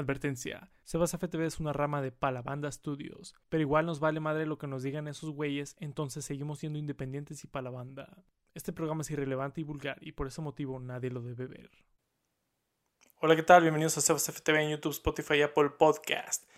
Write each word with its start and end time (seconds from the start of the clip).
Advertencia, 0.00 0.70
Sebas 0.82 1.12
FTV 1.12 1.44
es 1.44 1.60
una 1.60 1.72
rama 1.72 2.00
de 2.00 2.10
Palabanda 2.10 2.72
Studios, 2.72 3.34
pero 3.48 3.60
igual 3.60 3.86
nos 3.86 4.00
vale 4.00 4.18
madre 4.18 4.46
lo 4.46 4.58
que 4.58 4.66
nos 4.66 4.82
digan 4.82 5.08
esos 5.08 5.30
güeyes, 5.30 5.76
entonces 5.78 6.24
seguimos 6.24 6.58
siendo 6.58 6.78
independientes 6.78 7.44
y 7.44 7.46
palabanda. 7.46 8.24
Este 8.54 8.72
programa 8.72 9.02
es 9.02 9.10
irrelevante 9.10 9.60
y 9.60 9.64
vulgar 9.64 9.98
y 10.00 10.12
por 10.12 10.26
ese 10.26 10.40
motivo 10.40 10.80
nadie 10.80 11.10
lo 11.10 11.20
debe 11.20 11.46
ver. 11.46 11.70
Hola, 13.20 13.36
¿qué 13.36 13.42
tal? 13.42 13.62
Bienvenidos 13.62 13.98
a 13.98 14.00
Sebas 14.00 14.32
FTV 14.32 14.56
en 14.56 14.70
YouTube, 14.70 14.92
Spotify 14.92 15.34
y 15.34 15.42
Apple 15.42 15.70
Podcast. 15.78 16.48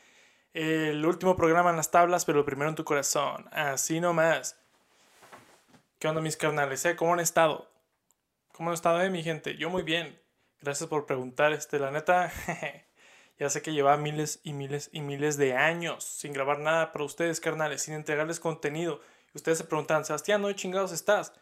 El 0.54 1.04
último 1.04 1.34
programa 1.34 1.70
en 1.70 1.77
las 1.77 1.90
tablas, 1.90 2.24
pero 2.24 2.38
el 2.38 2.45
primero 2.45 2.68
en 2.68 2.77
tu 2.77 2.84
corazón. 2.84 3.48
Así 3.50 4.00
nomás. 4.00 4.56
¿Qué 5.98 6.06
onda 6.06 6.20
mis 6.20 6.36
carnales? 6.36 6.84
Eh? 6.84 6.95
¿Cómo 6.95 7.14
han 7.14 7.20
estado? 7.20 7.68
¿Cómo 8.52 8.70
han 8.70 8.74
estado, 8.74 9.02
eh, 9.02 9.11
mi 9.11 9.24
gente? 9.24 9.56
Yo 9.56 9.68
muy 9.68 9.82
bien. 9.82 10.20
Gracias 10.61 10.88
por 10.88 11.06
preguntar. 11.06 11.52
Este, 11.52 11.80
la 11.80 11.90
neta, 11.90 12.30
Ya 13.43 13.50
sé 13.50 13.61
que 13.61 13.72
lleva 13.72 13.96
miles 13.96 14.38
y 14.45 14.52
miles 14.52 14.88
y 14.92 15.01
miles 15.01 15.37
de 15.37 15.56
años 15.56 16.05
sin 16.05 16.32
grabar 16.32 16.60
nada 16.60 16.92
para 16.92 17.05
ustedes, 17.05 17.41
carnales, 17.41 17.82
sin 17.82 17.95
entregarles 17.95 18.38
contenido. 18.38 19.01
Y 19.34 19.38
ustedes 19.38 19.59
se 19.59 19.65
preguntan, 19.65 20.05
Sebastián, 20.05 20.42
¿dónde 20.42 20.55
chingados 20.55 20.92
estás? 20.92 21.32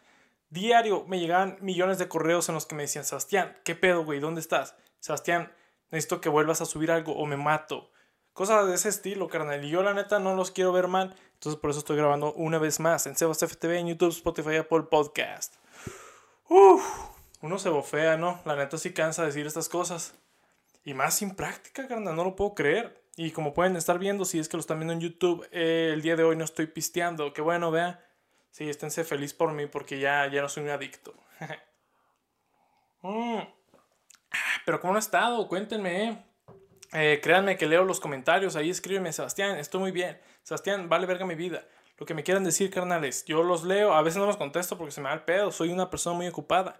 Diario 0.49 1.05
me 1.07 1.19
llegaban 1.19 1.59
millones 1.61 1.99
de 1.99 2.07
correos 2.07 2.49
en 2.49 2.55
los 2.55 2.65
que 2.65 2.73
me 2.73 2.81
decían, 2.81 3.05
Sebastián, 3.05 3.55
¿qué 3.63 3.75
pedo, 3.75 4.03
güey? 4.03 4.19
¿Dónde 4.19 4.41
estás? 4.41 4.73
Sebastián, 4.99 5.51
necesito 5.91 6.21
que 6.21 6.29
vuelvas 6.29 6.59
a 6.61 6.65
subir 6.65 6.89
algo 6.89 7.13
o 7.13 7.27
me 7.27 7.37
mato. 7.37 7.91
Cosas 8.33 8.65
de 8.65 8.73
ese 8.73 8.89
estilo, 8.89 9.27
carnal. 9.27 9.63
Y 9.63 9.69
yo, 9.69 9.83
la 9.83 9.93
neta, 9.93 10.17
no 10.17 10.33
los 10.33 10.49
quiero 10.49 10.71
ver 10.71 10.87
mal. 10.87 11.15
Entonces, 11.33 11.61
por 11.61 11.69
eso 11.69 11.81
estoy 11.81 11.97
grabando 11.97 12.33
una 12.33 12.57
vez 12.57 12.79
más 12.79 13.05
en 13.05 13.15
Sebas 13.15 13.43
FTV, 13.43 13.77
en 13.77 13.89
YouTube, 13.89 14.09
Spotify, 14.09 14.55
Apple 14.55 14.87
Podcast. 14.89 15.53
Uf, 16.49 16.83
uno 17.41 17.59
se 17.59 17.69
bofea, 17.69 18.17
¿no? 18.17 18.41
La 18.45 18.55
neta 18.55 18.79
sí 18.79 18.91
cansa 18.91 19.23
decir 19.23 19.45
estas 19.45 19.69
cosas. 19.69 20.15
Y 20.83 20.93
más 20.93 21.15
sin 21.15 21.35
práctica, 21.35 21.87
carnal, 21.87 22.15
no 22.15 22.23
lo 22.23 22.35
puedo 22.35 22.55
creer. 22.55 23.01
Y 23.15 23.31
como 23.31 23.53
pueden 23.53 23.75
estar 23.75 23.99
viendo, 23.99 24.25
si 24.25 24.39
es 24.39 24.49
que 24.49 24.57
lo 24.57 24.61
están 24.61 24.79
viendo 24.79 24.93
en 24.93 25.01
YouTube, 25.01 25.47
eh, 25.51 25.91
el 25.93 26.01
día 26.01 26.15
de 26.15 26.23
hoy 26.23 26.35
no 26.35 26.45
estoy 26.45 26.67
pisteando. 26.67 27.33
Qué 27.33 27.41
bueno, 27.41 27.69
vea. 27.69 28.03
Sí, 28.51 28.69
esténse 28.69 29.03
feliz 29.03 29.33
por 29.33 29.51
mí 29.53 29.67
porque 29.67 29.99
ya, 29.99 30.27
ya 30.27 30.41
no 30.41 30.49
soy 30.49 30.63
un 30.63 30.69
adicto. 30.69 31.13
Mm. 33.03 33.39
Pero 34.63 34.79
¿cómo 34.79 34.93
han 34.93 34.99
estado? 34.99 35.47
Cuéntenme. 35.47 36.09
Eh. 36.09 36.23
eh. 36.93 37.19
créanme 37.19 37.57
que 37.57 37.65
leo 37.65 37.83
los 37.83 37.99
comentarios. 37.99 38.55
Ahí 38.55 38.69
escríbeme, 38.69 39.11
Sebastián, 39.11 39.57
estoy 39.57 39.79
muy 39.79 39.91
bien. 39.91 40.21
Sebastián, 40.43 40.87
vale 40.87 41.07
verga 41.07 41.25
mi 41.25 41.33
vida. 41.33 41.65
Lo 41.97 42.05
que 42.05 42.13
me 42.13 42.21
quieran 42.21 42.43
decir, 42.43 42.69
carnales. 42.69 43.25
Yo 43.25 43.41
los 43.41 43.63
leo. 43.63 43.93
A 43.93 44.03
veces 44.03 44.19
no 44.19 44.27
los 44.27 44.37
contesto 44.37 44.77
porque 44.77 44.91
se 44.91 45.01
me 45.01 45.09
da 45.09 45.15
el 45.15 45.23
pedo. 45.23 45.51
Soy 45.51 45.71
una 45.71 45.89
persona 45.89 46.15
muy 46.15 46.27
ocupada. 46.27 46.79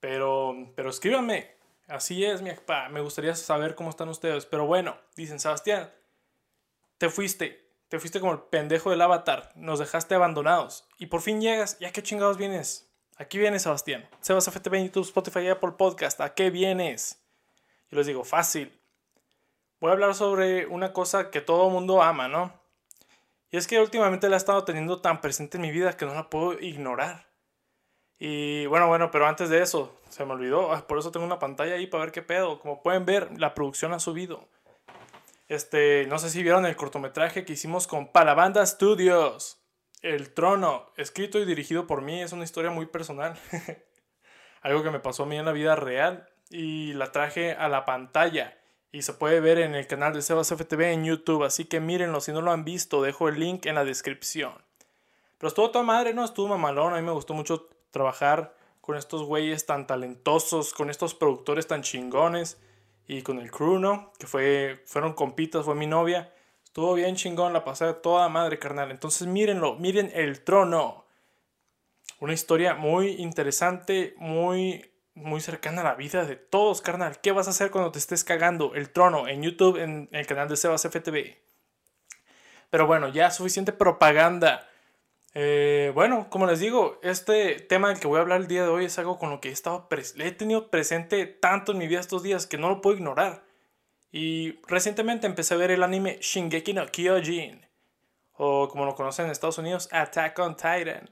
Pero, 0.00 0.72
pero 0.74 0.88
escríbanme. 0.88 1.59
Así 1.90 2.24
es, 2.24 2.40
mi 2.40 2.52
papá. 2.52 2.88
Me 2.88 3.00
gustaría 3.00 3.34
saber 3.34 3.74
cómo 3.74 3.90
están 3.90 4.08
ustedes. 4.08 4.46
Pero 4.46 4.64
bueno, 4.64 4.96
dicen, 5.16 5.40
Sebastián, 5.40 5.92
te 6.98 7.08
fuiste. 7.10 7.68
Te 7.88 7.98
fuiste 7.98 8.20
como 8.20 8.32
el 8.32 8.38
pendejo 8.38 8.90
del 8.90 9.00
avatar. 9.00 9.50
Nos 9.56 9.80
dejaste 9.80 10.14
abandonados. 10.14 10.88
Y 10.98 11.06
por 11.06 11.20
fin 11.20 11.40
llegas. 11.40 11.76
¿Y 11.80 11.86
a 11.86 11.92
qué 11.92 12.00
chingados 12.00 12.36
vienes? 12.36 12.88
Aquí 13.16 13.38
vienes, 13.38 13.62
Sebastián. 13.62 14.08
Sebas 14.20 14.48
FTV 14.48 14.74
en 14.76 14.84
YouTube, 14.84 15.02
Spotify 15.02 15.48
Apple 15.48 15.72
Podcast. 15.72 16.20
¿A 16.20 16.32
qué 16.32 16.50
vienes? 16.50 17.20
Yo 17.90 17.98
les 17.98 18.06
digo, 18.06 18.22
fácil. 18.22 18.72
Voy 19.80 19.90
a 19.90 19.94
hablar 19.94 20.14
sobre 20.14 20.66
una 20.66 20.92
cosa 20.92 21.32
que 21.32 21.40
todo 21.40 21.70
mundo 21.70 22.02
ama, 22.02 22.28
¿no? 22.28 22.52
Y 23.50 23.56
es 23.56 23.66
que 23.66 23.80
últimamente 23.80 24.28
la 24.28 24.36
he 24.36 24.38
estado 24.38 24.62
teniendo 24.62 25.00
tan 25.00 25.20
presente 25.20 25.56
en 25.56 25.62
mi 25.62 25.72
vida 25.72 25.96
que 25.96 26.06
no 26.06 26.14
la 26.14 26.30
puedo 26.30 26.52
ignorar. 26.60 27.29
Y 28.22 28.66
bueno, 28.66 28.86
bueno, 28.86 29.10
pero 29.10 29.26
antes 29.26 29.48
de 29.48 29.62
eso, 29.62 29.98
se 30.10 30.26
me 30.26 30.34
olvidó. 30.34 30.72
Ah, 30.72 30.86
por 30.86 30.98
eso 30.98 31.10
tengo 31.10 31.24
una 31.24 31.38
pantalla 31.38 31.74
ahí 31.74 31.86
para 31.86 32.04
ver 32.04 32.12
qué 32.12 32.20
pedo. 32.20 32.60
Como 32.60 32.82
pueden 32.82 33.06
ver, 33.06 33.40
la 33.40 33.54
producción 33.54 33.94
ha 33.94 33.98
subido. 33.98 34.46
Este, 35.48 36.06
no 36.06 36.18
sé 36.18 36.28
si 36.28 36.42
vieron 36.42 36.66
el 36.66 36.76
cortometraje 36.76 37.46
que 37.46 37.54
hicimos 37.54 37.86
con 37.86 38.12
Palabanda 38.12 38.64
Studios. 38.66 39.58
El 40.02 40.34
Trono, 40.34 40.92
escrito 40.98 41.38
y 41.38 41.46
dirigido 41.46 41.86
por 41.86 42.02
mí, 42.02 42.20
es 42.20 42.32
una 42.32 42.44
historia 42.44 42.70
muy 42.70 42.84
personal. 42.84 43.38
Algo 44.60 44.82
que 44.82 44.90
me 44.90 45.00
pasó 45.00 45.22
a 45.22 45.26
mí 45.26 45.38
en 45.38 45.46
la 45.46 45.52
vida 45.52 45.74
real 45.74 46.28
y 46.50 46.92
la 46.92 47.12
traje 47.12 47.54
a 47.54 47.70
la 47.70 47.86
pantalla. 47.86 48.58
Y 48.92 49.00
se 49.00 49.14
puede 49.14 49.40
ver 49.40 49.58
en 49.58 49.74
el 49.74 49.86
canal 49.86 50.12
de 50.12 50.20
Sebas 50.20 50.52
FTV 50.52 50.92
en 50.92 51.04
YouTube, 51.06 51.44
así 51.44 51.64
que 51.64 51.80
mírenlo 51.80 52.20
si 52.20 52.32
no 52.32 52.42
lo 52.42 52.50
han 52.52 52.64
visto, 52.64 53.00
dejo 53.00 53.30
el 53.30 53.40
link 53.40 53.64
en 53.64 53.76
la 53.76 53.84
descripción. 53.84 54.52
Pero 55.38 55.48
estuvo 55.48 55.70
toda 55.70 55.84
madre, 55.84 56.12
¿no? 56.12 56.22
Estuvo 56.22 56.48
mamalón, 56.48 56.92
a 56.92 56.96
mí 56.96 57.02
me 57.02 57.12
gustó 57.12 57.32
mucho 57.32 57.68
trabajar 57.90 58.54
con 58.80 58.96
estos 58.96 59.22
güeyes 59.22 59.66
tan 59.66 59.86
talentosos, 59.86 60.72
con 60.72 60.90
estos 60.90 61.14
productores 61.14 61.66
tan 61.66 61.82
chingones 61.82 62.60
y 63.06 63.22
con 63.22 63.38
el 63.38 63.50
crew, 63.50 63.78
¿no? 63.78 64.12
Que 64.18 64.26
fue, 64.26 64.82
fueron 64.86 65.12
compitas, 65.14 65.64
fue 65.64 65.74
mi 65.74 65.86
novia. 65.86 66.32
Estuvo 66.64 66.94
bien 66.94 67.16
chingón, 67.16 67.52
la 67.52 67.64
pasé 67.64 67.92
toda 67.94 68.28
madre, 68.28 68.58
carnal. 68.58 68.90
Entonces 68.90 69.26
mírenlo, 69.26 69.74
miren 69.76 70.10
El 70.14 70.44
Trono. 70.44 71.04
Una 72.20 72.32
historia 72.32 72.74
muy 72.74 73.12
interesante, 73.12 74.14
muy, 74.18 74.92
muy 75.14 75.40
cercana 75.40 75.80
a 75.80 75.84
la 75.84 75.94
vida 75.94 76.24
de 76.24 76.36
todos, 76.36 76.80
carnal. 76.80 77.20
¿Qué 77.20 77.32
vas 77.32 77.48
a 77.48 77.50
hacer 77.50 77.70
cuando 77.70 77.90
te 77.90 77.98
estés 77.98 78.24
cagando? 78.24 78.74
El 78.74 78.90
Trono 78.90 79.26
en 79.26 79.42
YouTube, 79.42 79.78
en 79.78 80.08
el 80.12 80.26
canal 80.26 80.48
de 80.48 80.56
Sebas 80.56 80.82
FTV. 80.82 81.38
Pero 82.70 82.86
bueno, 82.86 83.08
ya 83.08 83.30
suficiente 83.30 83.72
propaganda. 83.72 84.69
Eh, 85.32 85.92
bueno, 85.94 86.28
como 86.28 86.46
les 86.46 86.58
digo, 86.58 86.98
este 87.02 87.60
tema 87.60 87.88
del 87.88 88.00
que 88.00 88.08
voy 88.08 88.18
a 88.18 88.22
hablar 88.22 88.40
el 88.40 88.48
día 88.48 88.64
de 88.64 88.68
hoy 88.68 88.86
es 88.86 88.98
algo 88.98 89.18
con 89.18 89.30
lo 89.30 89.40
que 89.40 89.48
he, 89.48 89.52
estado 89.52 89.88
he 90.18 90.32
tenido 90.32 90.70
presente 90.70 91.26
tanto 91.26 91.72
en 91.72 91.78
mi 91.78 91.86
vida 91.86 92.00
estos 92.00 92.22
días 92.22 92.46
que 92.46 92.58
no 92.58 92.68
lo 92.68 92.80
puedo 92.80 92.96
ignorar. 92.96 93.44
Y 94.10 94.60
recientemente 94.66 95.28
empecé 95.28 95.54
a 95.54 95.58
ver 95.58 95.70
el 95.70 95.84
anime 95.84 96.18
Shingeki 96.20 96.72
no 96.72 96.86
Kyojin, 96.86 97.64
o 98.32 98.68
como 98.68 98.84
lo 98.84 98.96
conocen 98.96 99.26
en 99.26 99.30
Estados 99.30 99.58
Unidos, 99.58 99.88
Attack 99.92 100.36
on 100.40 100.56
Titan, 100.56 101.08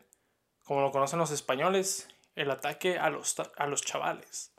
como 0.64 0.80
lo 0.80 0.90
conocen 0.90 1.20
los 1.20 1.30
españoles, 1.30 2.08
el 2.34 2.50
ataque 2.50 2.98
a 2.98 3.10
los, 3.10 3.36
a 3.56 3.66
los 3.66 3.82
chavales. 3.82 4.52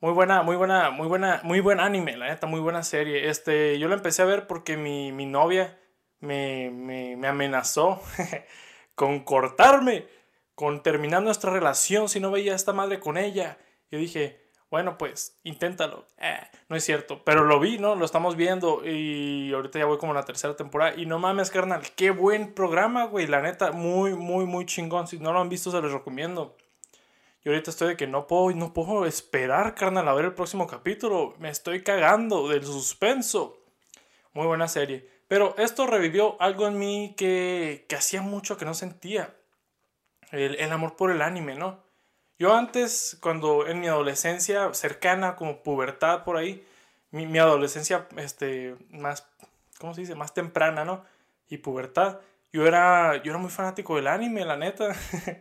Muy 0.00 0.12
buena, 0.12 0.42
muy 0.42 0.56
buena, 0.56 0.90
muy 0.90 1.06
buena, 1.06 1.40
muy 1.44 1.60
buen 1.60 1.78
anime, 1.78 2.16
la 2.16 2.26
neta, 2.26 2.48
muy 2.48 2.58
buena 2.58 2.82
serie. 2.82 3.28
Este, 3.28 3.78
yo 3.78 3.86
lo 3.86 3.94
empecé 3.94 4.22
a 4.22 4.24
ver 4.24 4.48
porque 4.48 4.76
mi, 4.76 5.12
mi 5.12 5.26
novia 5.26 5.78
me, 6.22 6.70
me, 6.70 7.16
me 7.16 7.28
amenazó 7.28 8.00
con 8.94 9.20
cortarme, 9.20 10.06
con 10.54 10.82
terminar 10.82 11.22
nuestra 11.22 11.52
relación 11.52 12.08
si 12.08 12.20
no 12.20 12.30
veía 12.30 12.52
a 12.52 12.56
esta 12.56 12.72
madre 12.72 12.98
con 12.98 13.18
ella. 13.18 13.58
Yo 13.90 13.98
dije, 13.98 14.42
bueno, 14.72 14.96
pues 14.96 15.38
inténtalo. 15.44 16.06
Eh, 16.16 16.40
no 16.70 16.76
es 16.76 16.84
cierto, 16.84 17.22
pero 17.24 17.44
lo 17.44 17.60
vi, 17.60 17.76
¿no? 17.76 17.94
Lo 17.94 18.06
estamos 18.06 18.36
viendo 18.36 18.82
y 18.86 19.52
ahorita 19.52 19.78
ya 19.78 19.84
voy 19.84 19.98
como 19.98 20.12
en 20.12 20.16
la 20.16 20.24
tercera 20.24 20.56
temporada. 20.56 20.94
Y 20.96 21.04
no 21.04 21.18
mames, 21.18 21.50
carnal, 21.50 21.82
qué 21.94 22.10
buen 22.10 22.54
programa, 22.54 23.04
güey. 23.04 23.26
La 23.26 23.42
neta, 23.42 23.72
muy, 23.72 24.14
muy, 24.14 24.46
muy 24.46 24.64
chingón. 24.64 25.06
Si 25.06 25.18
no 25.18 25.34
lo 25.34 25.42
han 25.42 25.50
visto, 25.50 25.70
se 25.70 25.82
los 25.82 25.92
recomiendo. 25.92 26.56
Y 27.44 27.50
ahorita 27.50 27.70
estoy 27.70 27.88
de 27.88 27.96
que 27.98 28.06
no 28.06 28.26
puedo, 28.26 28.50
no 28.56 28.72
puedo 28.72 29.04
esperar, 29.04 29.74
carnal, 29.74 30.08
a 30.08 30.14
ver 30.14 30.24
el 30.24 30.32
próximo 30.32 30.66
capítulo. 30.66 31.34
Me 31.38 31.50
estoy 31.50 31.82
cagando 31.82 32.48
del 32.48 32.64
suspenso. 32.64 33.58
Muy 34.32 34.46
buena 34.46 34.68
serie. 34.68 35.06
Pero 35.32 35.54
esto 35.56 35.86
revivió 35.86 36.36
algo 36.42 36.68
en 36.68 36.78
mí 36.78 37.14
que, 37.16 37.86
que 37.88 37.96
hacía 37.96 38.20
mucho 38.20 38.58
que 38.58 38.66
no 38.66 38.74
sentía. 38.74 39.34
El, 40.30 40.56
el, 40.56 40.70
amor 40.70 40.94
por 40.94 41.10
el 41.10 41.22
anime, 41.22 41.54
¿no? 41.54 41.82
Yo 42.38 42.54
antes, 42.54 43.16
cuando 43.18 43.66
en 43.66 43.80
mi 43.80 43.88
adolescencia 43.88 44.74
cercana, 44.74 45.34
como 45.34 45.62
pubertad 45.62 46.24
por 46.24 46.36
ahí, 46.36 46.62
mi, 47.12 47.26
mi 47.26 47.38
adolescencia 47.38 48.08
este, 48.18 48.76
más, 48.90 49.26
¿cómo 49.78 49.94
se 49.94 50.02
dice? 50.02 50.14
Más 50.14 50.34
temprana, 50.34 50.84
¿no? 50.84 51.02
Y 51.48 51.56
pubertad, 51.56 52.18
yo 52.52 52.66
era, 52.66 53.22
yo 53.22 53.32
era 53.32 53.38
muy 53.38 53.50
fanático 53.50 53.96
del 53.96 54.08
anime, 54.08 54.44
la 54.44 54.58
neta. 54.58 54.88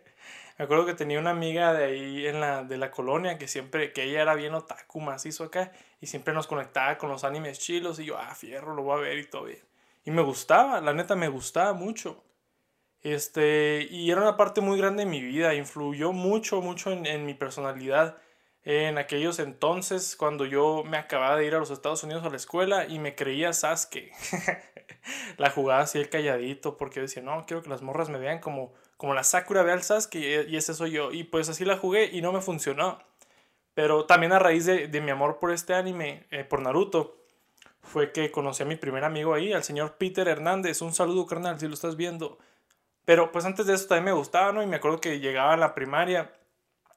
Me 0.58 0.64
acuerdo 0.64 0.86
que 0.86 0.94
tenía 0.94 1.20
una 1.20 1.32
amiga 1.32 1.74
de 1.74 1.84
ahí 1.84 2.28
en 2.28 2.40
la, 2.40 2.64
de 2.64 2.78
la 2.78 2.92
colonia 2.92 3.38
que 3.38 3.50
siempre, 3.50 3.92
que 3.92 4.04
ella 4.04 4.22
era 4.22 4.36
bien 4.36 4.54
otaku 4.54 5.02
macizo 5.02 5.44
acá 5.44 5.74
y 6.00 6.08
siempre 6.08 6.34
nos 6.34 6.48
conectaba 6.48 6.98
con 6.98 7.10
los 7.10 7.26
animes 7.26 7.60
chilos 7.60 8.00
y 8.00 8.06
yo, 8.06 8.18
ah, 8.18 8.34
fierro, 8.36 8.74
lo 8.74 8.84
voy 8.84 8.98
a 8.98 9.02
ver 9.02 9.18
y 9.18 9.26
todo 9.26 9.44
bien. 9.44 9.71
Y 10.04 10.12
me 10.12 10.22
gustaba, 10.22 10.82
la 10.82 10.94
neta 10.94 11.16
me 11.16 11.28
gustaba 11.28 11.74
mucho. 11.74 12.24
Este, 13.02 13.88
y 13.90 14.12
era 14.12 14.22
una 14.22 14.38
parte 14.38 14.62
muy 14.62 14.78
grande 14.78 15.06
de 15.06 15.10
mi 15.10 15.22
vida, 15.22 15.56
influyó 15.56 16.12
mucho, 16.12 16.62
mucho 16.62 16.92
en, 16.92 17.06
en 17.06 17.26
mi 17.26 17.34
personalidad. 17.34 18.18
En 18.64 19.00
aquellos 19.00 19.40
entonces, 19.40 20.16
cuando 20.16 20.46
yo 20.46 20.84
me 20.84 20.98
acababa 20.98 21.36
de 21.36 21.48
ir 21.48 21.56
a 21.56 21.60
los 21.60 21.72
Estados 21.72 22.04
Unidos 22.04 22.24
a 22.24 22.30
la 22.30 22.36
escuela 22.36 22.86
y 22.88 23.00
me 23.00 23.16
creía 23.16 23.54
Sasuke. 23.54 24.12
la 25.38 25.50
jugaba 25.50 25.82
así 25.82 25.98
el 25.98 26.10
calladito 26.10 26.78
porque 26.78 27.02
decía, 27.02 27.24
no, 27.24 27.46
quiero 27.48 27.64
que 27.64 27.70
las 27.70 27.82
morras 27.82 28.10
me 28.10 28.20
vean 28.20 28.40
como, 28.40 28.74
como 28.98 29.16
la 29.16 29.24
Sakura 29.24 29.64
ve 29.64 29.72
al 29.72 29.82
Sasuke 29.84 30.48
y 30.48 30.56
ese 30.56 30.76
soy 30.76 30.92
yo. 30.92 31.12
Y 31.12 31.24
pues 31.24 31.50
así 31.50 31.66
la 31.66 31.78
jugué 31.78 32.06
y 32.12 32.22
no 32.22 32.32
me 32.32 32.42
funcionó. 32.42 33.00
Pero 33.74 34.06
también 34.06 34.34
a 34.34 34.40
raíz 34.40 34.66
de, 34.66 34.88
de 34.88 35.02
mi 35.02 35.12
amor 35.12 35.40
por 35.40 35.52
este 35.52 35.74
anime, 35.74 36.28
eh, 36.30 36.44
por 36.44 36.62
Naruto, 36.62 37.21
fue 37.84 38.12
que 38.12 38.32
conocí 38.32 38.64
a 38.64 38.66
mi 38.66 38.76
primer 38.76 39.04
amigo 39.04 39.34
ahí, 39.34 39.54
al 39.54 39.64
señor 39.64 39.96
Peter 39.98 40.28
Hernández. 40.28 40.82
Un 40.82 40.94
saludo, 40.94 41.26
carnal, 41.26 41.60
si 41.60 41.68
lo 41.68 41.74
estás 41.74 41.96
viendo. 41.96 42.38
Pero 43.06 43.32
pues 43.32 43.46
antes 43.46 43.66
de 43.68 43.74
eso 43.76 43.88
también 43.88 44.06
me 44.06 44.12
gustaba, 44.14 44.52
¿no? 44.52 44.64
Y 44.64 44.68
me 44.68 44.78
acuerdo 44.78 45.02
que 45.02 45.20
llegaba 45.20 45.54
a 45.54 45.58
la 45.58 45.76
primaria 45.76 46.32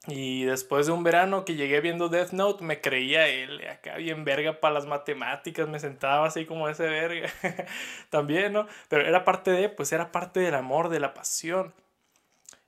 Y 0.07 0.45
después 0.45 0.87
de 0.87 0.93
un 0.93 1.03
verano 1.05 1.45
que 1.45 1.57
llegué 1.57 1.81
viendo 1.81 2.09
Death 2.09 2.33
Note, 2.33 2.65
me 2.65 2.81
creía 2.81 3.29
él, 3.29 3.67
acá 3.69 3.97
bien 3.97 4.25
verga 4.25 4.61
para 4.61 4.75
las 4.75 4.87
matemáticas, 4.87 5.69
me 5.69 5.81
sentaba 5.81 6.27
así 6.27 6.47
como 6.47 6.69
ese 6.69 6.85
verga. 6.89 7.31
También, 8.11 8.53
¿no? 8.53 8.67
Pero 8.89 9.07
era 9.07 9.25
parte 9.25 9.51
de, 9.53 9.69
pues 9.71 9.93
era 9.93 10.13
parte 10.13 10.41
del 10.41 10.55
amor, 10.55 10.91
de 10.91 11.01
la 11.01 11.15
pasión. 11.15 11.75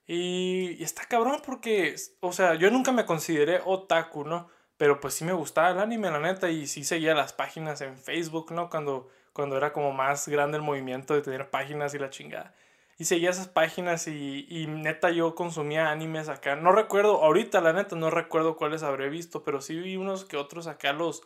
Y, 0.07 0.77
y, 0.79 0.85
está 0.85 1.05
cabrón 1.07 1.43
porque, 1.45 1.97
o 2.21 2.33
sea, 2.33 2.55
yo 2.55 2.71
nunca 2.71 2.93
me 2.93 3.07
consideré 3.07 3.61
otaku, 3.65 4.25
¿no? 4.25 4.49
Pero 4.77 5.01
pues 5.01 5.15
sí 5.15 5.25
me 5.25 5.33
gustaba 5.33 5.71
el 5.71 5.79
anime, 5.79 6.11
la 6.11 6.19
neta, 6.19 6.51
y 6.51 6.67
sí 6.67 6.85
seguía 6.85 7.15
las 7.15 7.33
páginas 7.33 7.81
en 7.81 7.99
Facebook, 7.99 8.53
¿no? 8.53 8.69
Cuando, 8.69 9.09
cuando 9.33 9.57
era 9.57 9.73
como 9.73 9.93
más 9.93 10.29
grande 10.29 10.59
el 10.59 10.63
movimiento 10.63 11.15
de 11.15 11.23
tener 11.23 11.51
páginas 11.51 11.95
y 11.95 11.99
la 11.99 12.11
chingada. 12.11 12.55
Y 12.99 13.05
seguía 13.05 13.31
esas 13.31 13.49
páginas 13.49 14.07
y, 14.07 14.47
y 14.49 14.67
neta 14.67 15.11
yo 15.11 15.35
consumía 15.35 15.91
animes 15.91 16.29
acá. 16.29 16.57
No 16.57 16.73
recuerdo, 16.73 17.23
ahorita 17.23 17.61
la 17.61 17.73
neta 17.73 17.97
no 17.97 18.11
recuerdo 18.11 18.57
cuáles 18.57 18.83
habré 18.83 19.09
visto, 19.11 19.43
pero 19.45 19.61
sí 19.61 19.79
vi 19.79 19.97
unos 19.97 20.25
que 20.25 20.37
otros 20.37 20.67
acá, 20.67 20.93
los, 20.93 21.23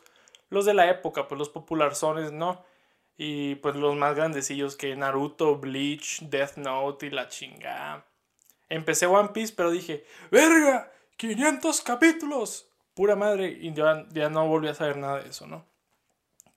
los 0.49 0.65
de 0.65 0.75
la 0.75 0.91
época, 0.91 1.29
pues 1.29 1.39
los 1.39 1.49
popularzones, 1.49 2.33
¿no? 2.33 2.65
Y 3.17 3.57
pues 3.57 3.77
los 3.77 3.97
más 3.97 4.17
grandecillos 4.17 4.77
que 4.77 4.97
Naruto, 4.97 5.57
Bleach, 5.57 6.23
Death 6.23 6.57
Note 6.57 7.07
y 7.07 7.11
la 7.11 7.29
chingada. 7.29 8.05
Empecé 8.69 9.07
One 9.07 9.31
Piece, 9.31 9.53
pero 9.57 9.71
dije, 9.71 10.05
¡verga! 10.31 10.91
¡500 11.17 11.83
capítulos! 11.83 12.70
Pura 13.01 13.17
madre, 13.17 13.57
y 13.59 13.73
ya, 13.73 14.07
ya 14.11 14.29
no 14.29 14.47
volví 14.47 14.69
a 14.69 14.75
saber 14.75 14.99
nada 14.99 15.23
de 15.23 15.31
eso, 15.31 15.47
¿no? 15.47 15.65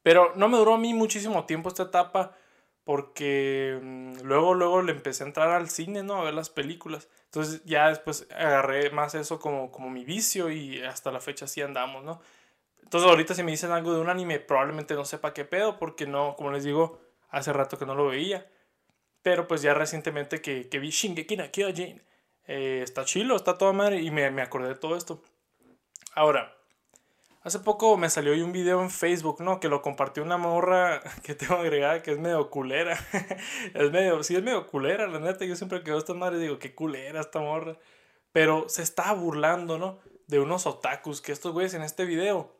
Pero 0.02 0.34
no 0.36 0.50
me 0.50 0.58
duró 0.58 0.74
a 0.74 0.78
mí 0.78 0.94
muchísimo 0.94 1.46
tiempo 1.46 1.70
esta 1.70 1.84
etapa 1.84 2.36
porque 2.84 3.80
mm, 3.82 4.24
luego, 4.24 4.54
luego 4.54 4.82
le 4.82 4.92
empecé 4.92 5.24
a 5.24 5.28
entrar 5.28 5.52
al 5.52 5.70
cine, 5.70 6.04
¿no? 6.04 6.18
A 6.18 6.26
ver 6.26 6.34
las 6.34 6.50
películas. 6.50 7.08
Entonces 7.28 7.62
ya 7.64 7.88
después 7.88 8.28
agarré 8.30 8.90
más 8.90 9.16
eso 9.16 9.40
como, 9.40 9.72
como 9.72 9.90
mi 9.90 10.04
vicio 10.04 10.52
y 10.52 10.82
hasta 10.82 11.14
la 11.14 11.22
fecha 11.22 11.46
así 11.46 11.62
andamos, 11.62 12.04
¿no? 12.04 12.20
Entonces 12.82 13.10
ahorita 13.10 13.36
si 13.36 13.44
me 13.44 13.52
dicen 13.52 13.72
algo 13.72 13.94
de 13.94 14.02
un 14.02 14.10
anime 14.10 14.42
probablemente 14.42 14.96
no 14.96 15.06
sepa 15.06 15.34
qué 15.34 15.46
pedo 15.46 15.80
porque 15.80 16.08
no, 16.08 16.36
como 16.36 16.52
les 16.52 16.66
digo, 16.66 17.00
hace 17.30 17.54
rato 17.54 17.80
que 17.80 17.86
no 17.86 17.96
lo 17.96 18.08
veía. 18.08 18.46
Pero 19.22 19.48
pues 19.48 19.62
ya 19.62 19.74
recientemente 19.74 20.42
que, 20.42 20.68
que 20.68 20.80
vi 20.80 20.90
Shingeki 20.90 21.38
no 21.38 21.50
Kyojin, 21.50 22.04
eh, 22.48 22.82
está 22.84 23.06
chilo, 23.06 23.38
está 23.38 23.58
toda 23.58 23.72
madre 23.72 24.02
y 24.02 24.12
me, 24.12 24.30
me 24.30 24.42
acordé 24.42 24.68
de 24.68 24.76
todo 24.76 24.98
esto. 24.98 25.24
Ahora, 26.16 26.54
Hace 27.44 27.60
poco 27.60 27.98
me 27.98 28.10
salió 28.10 28.34
un 28.46 28.54
video 28.54 28.82
en 28.82 28.90
Facebook, 28.90 29.42
¿no? 29.42 29.60
Que 29.60 29.68
lo 29.68 29.82
compartió 29.82 30.24
una 30.24 30.38
morra 30.38 31.02
que 31.24 31.36
tengo 31.36 31.56
agregada 31.56 32.02
que 32.02 32.12
es 32.12 32.20
medio 32.20 32.50
culera. 32.50 32.98
es 33.74 33.92
medio, 33.92 34.24
sí 34.24 34.36
es 34.36 34.44
medio 34.44 34.66
culera, 34.68 35.08
la 35.08 35.20
neta. 35.20 35.44
Yo 35.44 35.58
siempre 35.58 35.84
que 35.84 35.92
veo 35.92 36.00
esta 36.00 36.14
madre 36.14 36.40
digo, 36.40 36.58
qué 36.58 36.74
culera 36.74 37.20
esta 37.20 37.40
morra. 37.40 37.78
Pero 38.32 38.70
se 38.70 38.82
está 38.82 39.12
burlando, 39.12 39.78
¿no? 39.78 40.00
De 40.28 40.40
unos 40.40 40.66
otakus 40.66 41.20
que 41.20 41.34
estos 41.34 41.52
güeyes 41.52 41.74
en 41.74 41.82
este 41.82 42.06
video 42.06 42.56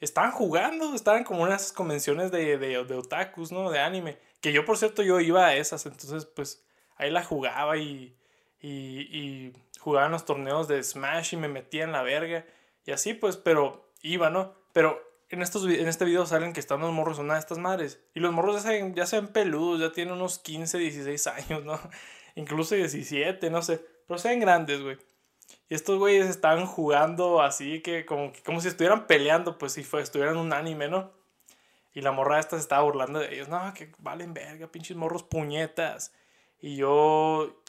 estaban 0.00 0.32
jugando, 0.32 0.94
estaban 0.94 1.24
como 1.24 1.46
en 1.46 1.54
esas 1.54 1.72
convenciones 1.72 2.30
de, 2.30 2.58
de, 2.58 2.84
de 2.84 2.94
otakus, 2.94 3.52
¿no? 3.52 3.70
De 3.70 3.78
anime. 3.78 4.18
Que 4.42 4.52
yo, 4.52 4.66
por 4.66 4.76
cierto, 4.76 5.02
yo 5.02 5.18
iba 5.18 5.46
a 5.46 5.56
esas, 5.56 5.86
entonces 5.86 6.26
pues 6.26 6.62
ahí 6.96 7.10
la 7.10 7.24
jugaba 7.24 7.78
y, 7.78 8.14
y, 8.60 8.68
y 9.18 9.52
jugaba 9.80 10.06
en 10.06 10.12
los 10.12 10.26
torneos 10.26 10.68
de 10.68 10.82
Smash 10.82 11.32
y 11.32 11.36
me 11.38 11.48
metía 11.48 11.84
en 11.84 11.92
la 11.92 12.02
verga. 12.02 12.44
Y 12.86 12.92
así 12.92 13.14
pues, 13.14 13.36
pero 13.36 13.90
iba, 14.00 14.30
¿no? 14.30 14.54
Pero 14.72 15.00
en, 15.28 15.42
estos, 15.42 15.64
en 15.64 15.88
este 15.88 16.04
video 16.04 16.24
salen 16.24 16.52
que 16.52 16.60
están 16.60 16.80
los 16.80 16.92
morros 16.92 17.18
una 17.18 17.34
de 17.34 17.40
estas 17.40 17.58
madres. 17.58 18.00
Y 18.14 18.20
los 18.20 18.32
morros 18.32 18.62
ya 18.62 18.70
se, 18.70 18.92
ya 18.94 19.06
se 19.06 19.20
ven 19.20 19.28
peludos, 19.28 19.80
ya 19.80 19.92
tienen 19.92 20.14
unos 20.14 20.38
15, 20.38 20.78
16 20.78 21.26
años, 21.26 21.64
¿no? 21.64 21.78
Incluso 22.36 22.74
17, 22.74 23.50
no 23.50 23.62
sé. 23.62 23.84
Pero 24.06 24.18
se 24.18 24.28
ven 24.28 24.40
grandes, 24.40 24.80
güey. 24.82 24.98
Y 25.68 25.74
estos 25.74 25.98
güeyes 25.98 26.26
estaban 26.26 26.66
jugando 26.66 27.42
así 27.42 27.82
que 27.82 28.06
como, 28.06 28.32
como 28.44 28.60
si 28.60 28.68
estuvieran 28.68 29.06
peleando, 29.06 29.58
pues 29.58 29.72
si 29.72 29.82
fue, 29.82 30.00
estuvieran 30.00 30.36
un 30.36 30.52
anime, 30.52 30.88
¿no? 30.88 31.10
Y 31.92 32.02
la 32.02 32.12
morra 32.12 32.38
esta 32.38 32.56
se 32.56 32.62
estaba 32.62 32.82
burlando 32.82 33.18
de 33.18 33.34
ellos. 33.34 33.48
No, 33.48 33.72
que 33.74 33.90
valen 33.98 34.34
verga, 34.34 34.68
pinches 34.68 34.96
morros 34.96 35.22
puñetas. 35.22 36.12
Y 36.60 36.76
yo... 36.76 37.62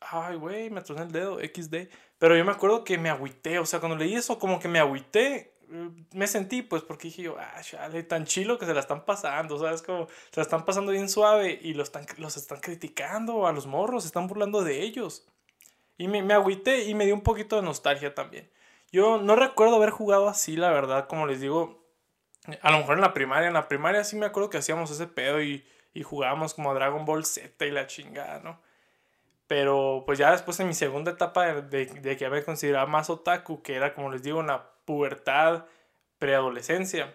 Ay, 0.00 0.36
güey, 0.36 0.70
me 0.70 0.80
troné 0.80 1.02
el 1.02 1.12
dedo, 1.12 1.38
XD. 1.40 1.90
Pero 2.20 2.36
yo 2.36 2.44
me 2.44 2.52
acuerdo 2.52 2.84
que 2.84 2.98
me 2.98 3.08
agüité, 3.08 3.58
o 3.58 3.64
sea, 3.64 3.80
cuando 3.80 3.96
leí 3.96 4.14
eso, 4.14 4.38
como 4.38 4.60
que 4.60 4.68
me 4.68 4.78
agüité, 4.78 5.54
eh, 5.72 5.90
me 6.12 6.26
sentí, 6.26 6.60
pues, 6.60 6.82
porque 6.82 7.08
dije 7.08 7.22
yo, 7.22 7.36
ah, 7.40 7.62
chale, 7.62 8.02
tan 8.02 8.26
chilo 8.26 8.58
que 8.58 8.66
se 8.66 8.74
la 8.74 8.80
están 8.80 9.06
pasando, 9.06 9.58
¿sabes? 9.58 9.80
Como 9.80 10.06
se 10.06 10.36
la 10.36 10.42
están 10.42 10.66
pasando 10.66 10.92
bien 10.92 11.08
suave 11.08 11.58
y 11.62 11.72
los 11.72 11.88
están, 11.88 12.04
los 12.18 12.36
están 12.36 12.60
criticando 12.60 13.46
a 13.46 13.52
los 13.52 13.66
morros, 13.66 14.02
se 14.02 14.08
están 14.08 14.26
burlando 14.26 14.62
de 14.62 14.82
ellos. 14.82 15.26
Y 15.96 16.08
me, 16.08 16.22
me 16.22 16.34
agüité 16.34 16.84
y 16.84 16.94
me 16.94 17.06
dio 17.06 17.14
un 17.14 17.22
poquito 17.22 17.56
de 17.56 17.62
nostalgia 17.62 18.14
también. 18.14 18.50
Yo 18.92 19.16
no 19.16 19.34
recuerdo 19.34 19.76
haber 19.76 19.90
jugado 19.90 20.28
así, 20.28 20.56
la 20.56 20.70
verdad, 20.70 21.08
como 21.08 21.26
les 21.26 21.40
digo, 21.40 21.82
a 22.60 22.70
lo 22.70 22.78
mejor 22.80 22.96
en 22.96 23.00
la 23.00 23.14
primaria, 23.14 23.48
en 23.48 23.54
la 23.54 23.66
primaria 23.66 24.04
sí 24.04 24.16
me 24.16 24.26
acuerdo 24.26 24.50
que 24.50 24.58
hacíamos 24.58 24.90
ese 24.90 25.06
pedo 25.06 25.40
y, 25.40 25.64
y 25.94 26.02
jugábamos 26.02 26.52
como 26.52 26.74
Dragon 26.74 27.06
Ball 27.06 27.24
Z 27.24 27.64
y 27.64 27.70
la 27.70 27.86
chingada, 27.86 28.40
¿no? 28.40 28.60
Pero 29.50 30.04
pues 30.06 30.16
ya 30.16 30.30
después 30.30 30.60
en 30.60 30.68
mi 30.68 30.74
segunda 30.74 31.10
etapa 31.10 31.52
de, 31.54 31.86
de 31.86 32.16
que 32.16 32.30
me 32.30 32.44
consideraba 32.44 32.86
más 32.86 33.10
otaku, 33.10 33.62
que 33.62 33.74
era 33.74 33.94
como 33.94 34.08
les 34.08 34.22
digo, 34.22 34.38
una 34.38 34.62
pubertad, 34.84 35.64
preadolescencia. 36.20 37.12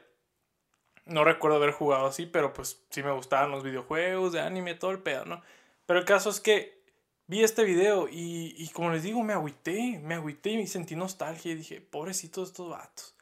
No 1.05 1.23
recuerdo 1.23 1.55
haber 1.55 1.71
jugado 1.71 2.07
así, 2.07 2.25
pero 2.25 2.51
pues 2.51 2.83
sí 2.89 3.03
me 3.03 3.13
gustaban 3.13 3.51
los 3.51 3.63
videojuegos 3.63 4.33
de 4.33 4.41
anime, 4.41 4.75
todo 4.75 4.91
el 4.91 4.99
pedo, 4.99 5.23
¿no? 5.23 5.41
Pero 5.85 5.97
el 5.97 6.03
caso 6.03 6.29
es 6.29 6.41
que 6.41 6.83
vi 7.27 7.41
este 7.41 7.63
video 7.63 8.09
y, 8.09 8.53
y 8.57 8.67
como 8.73 8.91
les 8.91 9.03
digo, 9.03 9.23
me 9.23 9.31
agüité, 9.31 10.01
me 10.03 10.15
agüité 10.15 10.49
y 10.49 10.67
sentí 10.67 10.97
nostalgia 10.97 11.53
y 11.53 11.55
dije, 11.55 11.79
pobrecitos 11.79 12.49
estos 12.49 12.69
vatos. 12.69 13.15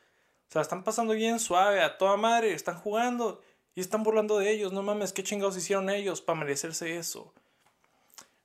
O 0.50 0.54
sea, 0.54 0.64
están 0.64 0.84
pasando 0.84 1.14
bien 1.14 1.40
suave, 1.40 1.84
a 1.84 2.00
toda 2.00 2.18
madre, 2.18 2.54
están 2.54 2.80
jugando 2.80 3.44
y 3.76 3.82
están 3.82 4.02
burlando 4.02 4.40
de 4.40 4.50
ellos. 4.50 4.74
No 4.74 4.82
mames, 4.82 5.14
qué 5.14 5.22
chingados 5.22 5.56
hicieron 5.56 5.92
ellos 5.92 6.20
para 6.20 6.40
merecerse 6.40 6.98
eso. 6.98 7.32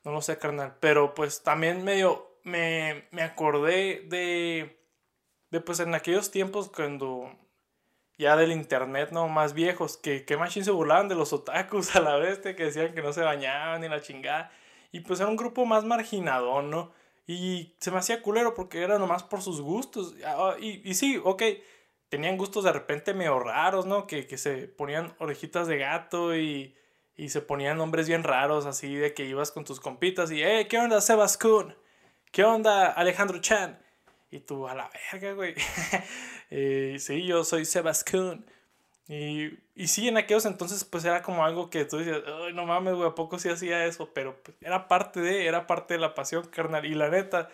No 0.09 0.15
lo 0.15 0.23
sé, 0.23 0.39
carnal. 0.39 0.75
Pero 0.81 1.13
pues 1.13 1.43
también 1.43 1.85
medio 1.85 2.39
me, 2.43 3.05
me 3.11 3.21
acordé 3.21 4.07
de, 4.09 4.81
de 5.51 5.61
pues 5.61 5.81
en 5.81 5.95
aquellos 5.95 6.31
tiempos 6.31 6.71
cuando 6.71 7.31
ya 8.17 8.35
del 8.35 8.53
internet, 8.53 9.11
¿no? 9.13 9.29
Más 9.29 9.53
viejos, 9.53 9.99
que, 9.99 10.25
que 10.25 10.39
machín 10.39 10.65
se 10.65 10.71
burlaban 10.71 11.09
de 11.09 11.15
los 11.15 11.35
otakus 11.35 11.95
a 11.97 12.01
la 12.01 12.17
vez, 12.17 12.39
que 12.39 12.55
decían 12.55 12.95
que 12.95 13.03
no 13.03 13.13
se 13.13 13.21
bañaban 13.21 13.83
ni 13.83 13.89
la 13.91 14.01
chingada. 14.01 14.51
Y 14.93 15.01
pues 15.01 15.21
era 15.21 15.29
un 15.29 15.37
grupo 15.37 15.67
más 15.67 15.85
marginado, 15.85 16.63
¿no? 16.63 16.91
Y 17.27 17.75
se 17.79 17.91
me 17.91 17.99
hacía 17.99 18.23
culero 18.23 18.55
porque 18.55 18.83
era 18.83 18.99
nomás 18.99 19.23
por 19.23 19.43
sus 19.43 19.61
gustos. 19.61 20.15
Ah, 20.25 20.57
y, 20.59 20.89
y 20.89 20.95
sí, 20.95 21.21
ok, 21.23 21.43
tenían 22.09 22.39
gustos 22.39 22.65
de 22.65 22.73
repente 22.73 23.13
medio 23.13 23.39
raros, 23.41 23.85
¿no? 23.85 24.07
Que, 24.07 24.27
que 24.27 24.39
se 24.39 24.69
ponían 24.69 25.15
orejitas 25.19 25.67
de 25.67 25.77
gato 25.77 26.35
y 26.35 26.75
y 27.19 27.31
se 27.31 27.43
ponían 27.43 27.77
nombres 27.77 28.09
bien 28.09 28.23
raros, 28.23 28.65
así 28.65 28.95
de 28.95 29.13
que 29.13 29.25
ibas 29.25 29.51
con 29.51 29.65
tus 29.65 29.81
compitas 29.81 30.31
y, 30.31 30.41
hey, 30.43 30.67
¿qué 30.71 30.79
onda 30.79 31.01
Sebas 31.01 31.37
Kun? 31.37 31.75
¿Qué 32.31 32.45
onda 32.45 32.87
Alejandro 32.87 33.41
Chan? 33.41 33.77
Y 34.31 34.39
tú, 34.39 34.69
a 34.69 34.75
la 34.77 34.89
verga, 35.13 35.33
güey. 35.33 35.55
eh, 36.51 36.97
sí, 37.01 37.27
yo 37.27 37.43
soy 37.43 37.65
Sebas 37.65 38.05
Kun. 38.05 38.47
Y, 39.09 39.59
y 39.75 39.89
sí, 39.89 40.07
en 40.07 40.17
aquellos 40.17 40.47
entonces, 40.47 40.85
pues 40.85 41.05
era 41.05 41.23
como 41.23 41.45
algo 41.45 41.71
que 41.71 41.85
tú 41.87 41.99
decías, 41.99 42.23
ay, 42.25 42.53
no 42.53 42.67
mames, 42.67 42.95
güey, 42.95 43.09
¿a 43.09 43.17
poco 43.17 43.41
sí 43.41 43.49
hacía 43.49 43.85
eso? 43.87 44.13
Pero 44.15 44.41
pues, 44.45 44.57
era 44.61 44.87
parte 44.87 45.21
de, 45.21 45.49
era 45.49 45.67
parte 45.67 45.95
de 45.95 46.01
la 46.01 46.15
pasión, 46.15 46.47
carnal. 46.47 46.87
Y 46.87 46.95
la 46.95 47.09
neta, 47.09 47.49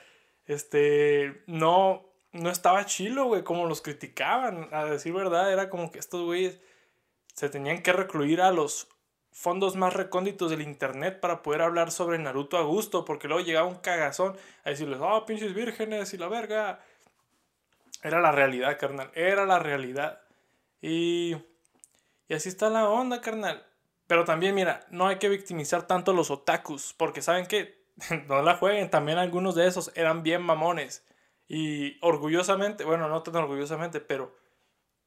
este, 0.44 1.42
no, 1.46 2.04
no 2.32 2.50
estaba 2.50 2.84
chilo, 2.84 3.24
güey, 3.24 3.44
como 3.44 3.66
los 3.66 3.80
criticaban. 3.80 4.68
A 4.72 4.84
decir 4.84 5.14
verdad, 5.14 5.50
era 5.50 5.70
como 5.70 5.90
que 5.90 6.00
estos 6.00 6.22
güeyes 6.22 6.60
se 7.32 7.48
tenían 7.48 7.82
que 7.82 7.94
recluir 7.94 8.42
a 8.42 8.52
los 8.52 8.93
fondos 9.34 9.74
más 9.74 9.92
recónditos 9.92 10.48
del 10.48 10.62
internet 10.62 11.18
para 11.18 11.42
poder 11.42 11.60
hablar 11.60 11.90
sobre 11.90 12.18
Naruto 12.18 12.56
a 12.56 12.62
gusto, 12.62 13.04
porque 13.04 13.26
luego 13.26 13.44
llegaba 13.44 13.66
un 13.66 13.74
cagazón 13.74 14.36
a 14.64 14.70
decirles, 14.70 15.00
oh, 15.02 15.26
pinches 15.26 15.52
vírgenes 15.52 16.14
y 16.14 16.18
la 16.18 16.28
verga. 16.28 16.80
Era 18.02 18.20
la 18.20 18.30
realidad, 18.30 18.78
carnal, 18.78 19.10
era 19.14 19.44
la 19.44 19.58
realidad. 19.58 20.20
Y, 20.80 21.36
y 22.28 22.34
así 22.34 22.48
está 22.48 22.70
la 22.70 22.88
onda, 22.88 23.20
carnal. 23.20 23.66
Pero 24.06 24.24
también, 24.24 24.54
mira, 24.54 24.86
no 24.90 25.08
hay 25.08 25.16
que 25.16 25.28
victimizar 25.28 25.86
tanto 25.86 26.12
a 26.12 26.14
los 26.14 26.30
otakus, 26.30 26.94
porque 26.96 27.20
saben 27.20 27.46
que 27.46 27.82
no 28.28 28.40
la 28.40 28.56
jueguen, 28.56 28.88
también 28.88 29.18
algunos 29.18 29.56
de 29.56 29.66
esos 29.66 29.90
eran 29.96 30.22
bien 30.22 30.42
mamones. 30.42 31.04
Y 31.48 31.98
orgullosamente, 32.02 32.84
bueno, 32.84 33.08
no 33.08 33.24
tan 33.24 33.34
orgullosamente, 33.34 34.00
pero 34.00 34.36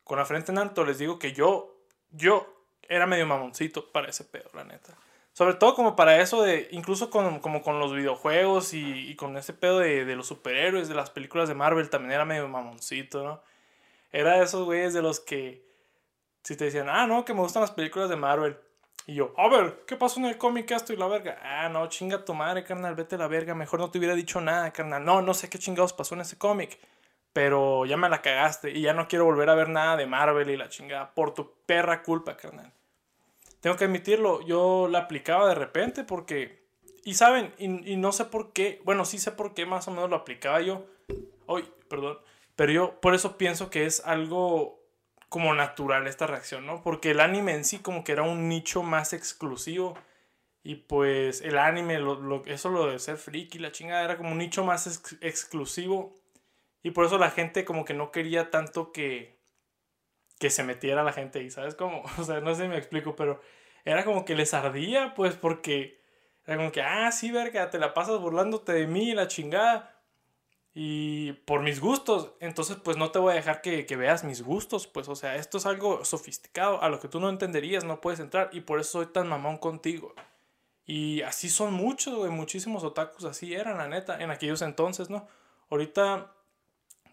con 0.04 0.18
la 0.18 0.26
frente 0.26 0.52
en 0.52 0.58
alto 0.58 0.84
les 0.84 0.98
digo 0.98 1.18
que 1.18 1.32
yo, 1.32 1.78
yo 2.12 2.57
era 2.90 3.06
medio 3.06 3.26
mamoncito 3.26 3.92
para 3.92 4.10
ese 4.10 4.24
pedo, 4.24 4.50
la 4.54 4.64
neta. 4.64 4.94
Sobre 5.34 5.54
todo 5.54 5.76
como 5.76 5.96
para 5.96 6.20
eso 6.20 6.42
de, 6.42 6.68
incluso 6.72 7.10
con, 7.12 7.40
como 7.40 7.62
con 7.62 7.80
los 7.80 7.94
videojuegos 7.94 8.74
y, 8.74 9.10
y 9.10 9.16
con 9.16 9.38
ese 9.38 9.54
pedo 9.54 9.80
de, 9.80 10.04
de, 10.04 10.16
los 10.16 10.28
superhéroes, 10.28 10.90
de 10.90 10.96
las 10.96 11.12
películas 11.12 11.48
de 11.48 11.54
Marvel, 11.54 11.90
también 11.92 12.14
era 12.14 12.26
medio 12.26 12.48
mamoncito, 12.48 13.24
¿no? 13.24 13.42
Era 14.12 14.38
de 14.38 14.46
esos 14.46 14.66
güeyes 14.66 14.94
de 14.96 15.04
los 15.04 15.20
que, 15.20 15.64
si 16.44 16.56
te 16.56 16.66
decían, 16.66 16.88
ah, 16.90 17.06
no, 17.06 17.26
que 17.26 17.34
me 17.34 17.42
gustan 17.42 17.62
las 17.62 17.72
películas 17.72 18.10
de 18.10 18.16
Marvel, 18.16 18.58
Y 19.06 19.16
yo, 19.16 19.34
a 19.38 19.50
ver, 19.50 19.84
¿qué 19.86 19.96
pasó 19.96 20.20
en 20.20 20.28
el 20.28 20.38
cómic 20.38 20.72
esto 20.72 20.94
y 20.94 20.96
la 20.98 21.08
verga? 21.08 21.38
Ah, 21.44 21.70
no, 21.70 21.88
chinga 21.88 22.26
tu 22.26 22.34
madre, 22.34 22.64
carnal, 22.64 22.96
vete 22.96 23.16
a 23.16 23.18
la 23.20 23.28
verga. 23.28 23.54
Mejor 23.54 23.80
no 23.80 23.92
te 23.92 24.00
hubiera 24.00 24.16
dicho 24.16 24.42
nada, 24.42 24.72
carnal. 24.72 25.04
No, 25.06 25.22
no 25.22 25.34
sé 25.34 25.50
qué 25.50 25.60
chingados 25.60 25.94
pasó 25.94 26.16
en 26.16 26.22
ese 26.22 26.38
cómic. 26.38 26.80
Pero 27.34 27.86
ya 27.86 27.98
me 27.98 28.10
la 28.10 28.22
cagaste 28.22 28.72
y 28.72 28.82
ya 28.82 28.94
no 28.94 29.08
quiero 29.08 29.26
volver 29.26 29.50
a 29.50 29.56
ver 29.56 29.70
nada 29.70 29.98
de 29.98 30.08
Marvel 30.08 30.50
y 30.50 30.58
la 30.58 30.70
chingada 30.70 31.14
por 31.14 31.34
tu 31.34 31.54
perra 31.66 32.02
culpa, 32.02 32.36
carnal. 32.38 32.74
Tengo 33.62 33.76
que 33.76 33.86
admitirlo, 33.86 34.42
yo 34.46 34.88
la 34.90 35.00
aplicaba 35.00 35.48
de 35.50 35.56
repente 35.56 36.04
porque... 36.04 36.68
Y 37.04 37.14
saben, 37.14 37.54
y, 37.58 37.94
y 37.94 37.96
no 37.96 38.12
sé 38.12 38.26
por 38.26 38.52
qué, 38.52 38.82
bueno, 38.84 39.06
sí 39.06 39.18
sé 39.18 39.32
por 39.32 39.54
qué 39.54 39.66
más 39.66 39.88
o 39.88 39.92
menos 39.92 40.10
lo 40.10 40.18
aplicaba 40.18 40.62
yo. 40.62 40.86
Hoy, 41.46 41.64
perdón. 41.88 42.20
Pero 42.58 42.72
yo 42.72 43.00
por 43.00 43.16
eso 43.16 43.38
pienso 43.38 43.70
que 43.70 43.86
es 43.86 44.04
algo 44.06 44.78
como 45.30 45.54
natural 45.54 46.08
esta 46.08 46.28
reacción, 46.28 46.66
¿no? 46.66 46.82
Porque 46.82 47.12
el 47.12 47.20
anime 47.20 47.54
en 47.54 47.66
sí 47.66 47.80
como 47.80 48.04
que 48.04 48.14
era 48.14 48.24
un 48.24 48.50
nicho 48.50 48.84
más 48.84 49.14
exclusivo. 49.14 49.98
Y 50.64 50.76
pues 50.76 51.42
el 51.42 51.58
anime, 51.58 52.00
lo, 52.00 52.44
eso 52.46 52.70
lo 52.70 52.88
de 52.88 53.00
ser 53.00 53.18
friki, 53.18 53.60
la 53.60 53.72
chingada, 53.72 54.04
era 54.04 54.18
como 54.18 54.32
un 54.32 54.38
nicho 54.40 54.64
más 54.64 55.02
exclusivo. 55.22 56.16
Y 56.84 56.92
por 56.92 57.06
eso 57.06 57.18
la 57.18 57.32
gente 57.32 57.66
como 57.66 57.86
que 57.86 57.94
no 57.94 58.12
quería 58.12 58.52
tanto 58.52 58.92
que, 58.92 59.37
que 60.40 60.50
se 60.50 60.64
metiera 60.64 61.04
la 61.04 61.14
gente 61.14 61.40
ahí, 61.40 61.50
¿sabes 61.50 61.76
cómo? 61.76 62.04
O 62.20 62.24
sea, 62.24 62.40
no 62.42 62.54
sé 62.56 62.64
si 62.64 62.68
me 62.70 62.78
explico, 62.78 63.16
pero 63.16 63.42
era 63.86 64.04
como 64.06 64.26
que 64.26 64.36
les 64.36 64.54
ardía, 64.54 65.14
pues, 65.16 65.36
porque 65.36 66.02
era 66.46 66.58
como 66.58 66.72
que, 66.72 66.82
ah, 66.82 67.12
sí, 67.12 67.32
verga, 67.32 67.70
te 67.70 67.80
la 67.80 67.94
pasas 67.94 68.20
burlándote 68.20 68.74
de 68.74 68.88
mí, 68.88 69.14
la 69.14 69.28
chingada 69.28 69.98
y 70.80 71.34
por 71.34 71.62
mis 71.62 71.80
gustos. 71.80 72.34
Entonces, 72.40 72.78
pues 72.84 72.98
no 72.98 73.10
te 73.10 73.18
voy 73.18 73.32
a 73.32 73.36
dejar 73.36 73.62
que, 73.62 73.84
veas 73.98 74.24
mis 74.24 74.44
gustos. 74.44 74.86
Pues, 74.86 75.10
o 75.10 75.16
sea, 75.16 75.36
esto 75.36 75.58
es 75.58 75.66
algo 75.66 76.06
sofisticado, 76.06 76.84
a 76.84 76.90
lo 76.90 77.00
que 77.00 77.08
tú 77.08 77.20
no 77.20 77.30
entenderías, 77.30 77.84
no 77.84 78.00
puedes 78.00 78.20
entrar. 78.20 78.52
Y 78.54 78.62
por 78.62 78.80
eso 78.80 78.92
soy 78.92 79.08
tan 79.08 79.28
mamón 79.28 79.58
contigo. 79.58 80.14
Y 80.86 81.24
así 81.24 81.50
son 81.50 81.74
muchos, 81.74 82.14
güey, 82.14 82.30
muchísimos 82.30 82.84
otakus 82.84 83.26
así 83.26 83.56
eran, 83.56 83.80
la 83.80 83.88
neta, 83.88 84.22
en 84.22 84.30
aquellos 84.30 84.62
entonces, 84.62 85.10
¿no? 85.10 85.28
Ahorita, 85.72 86.32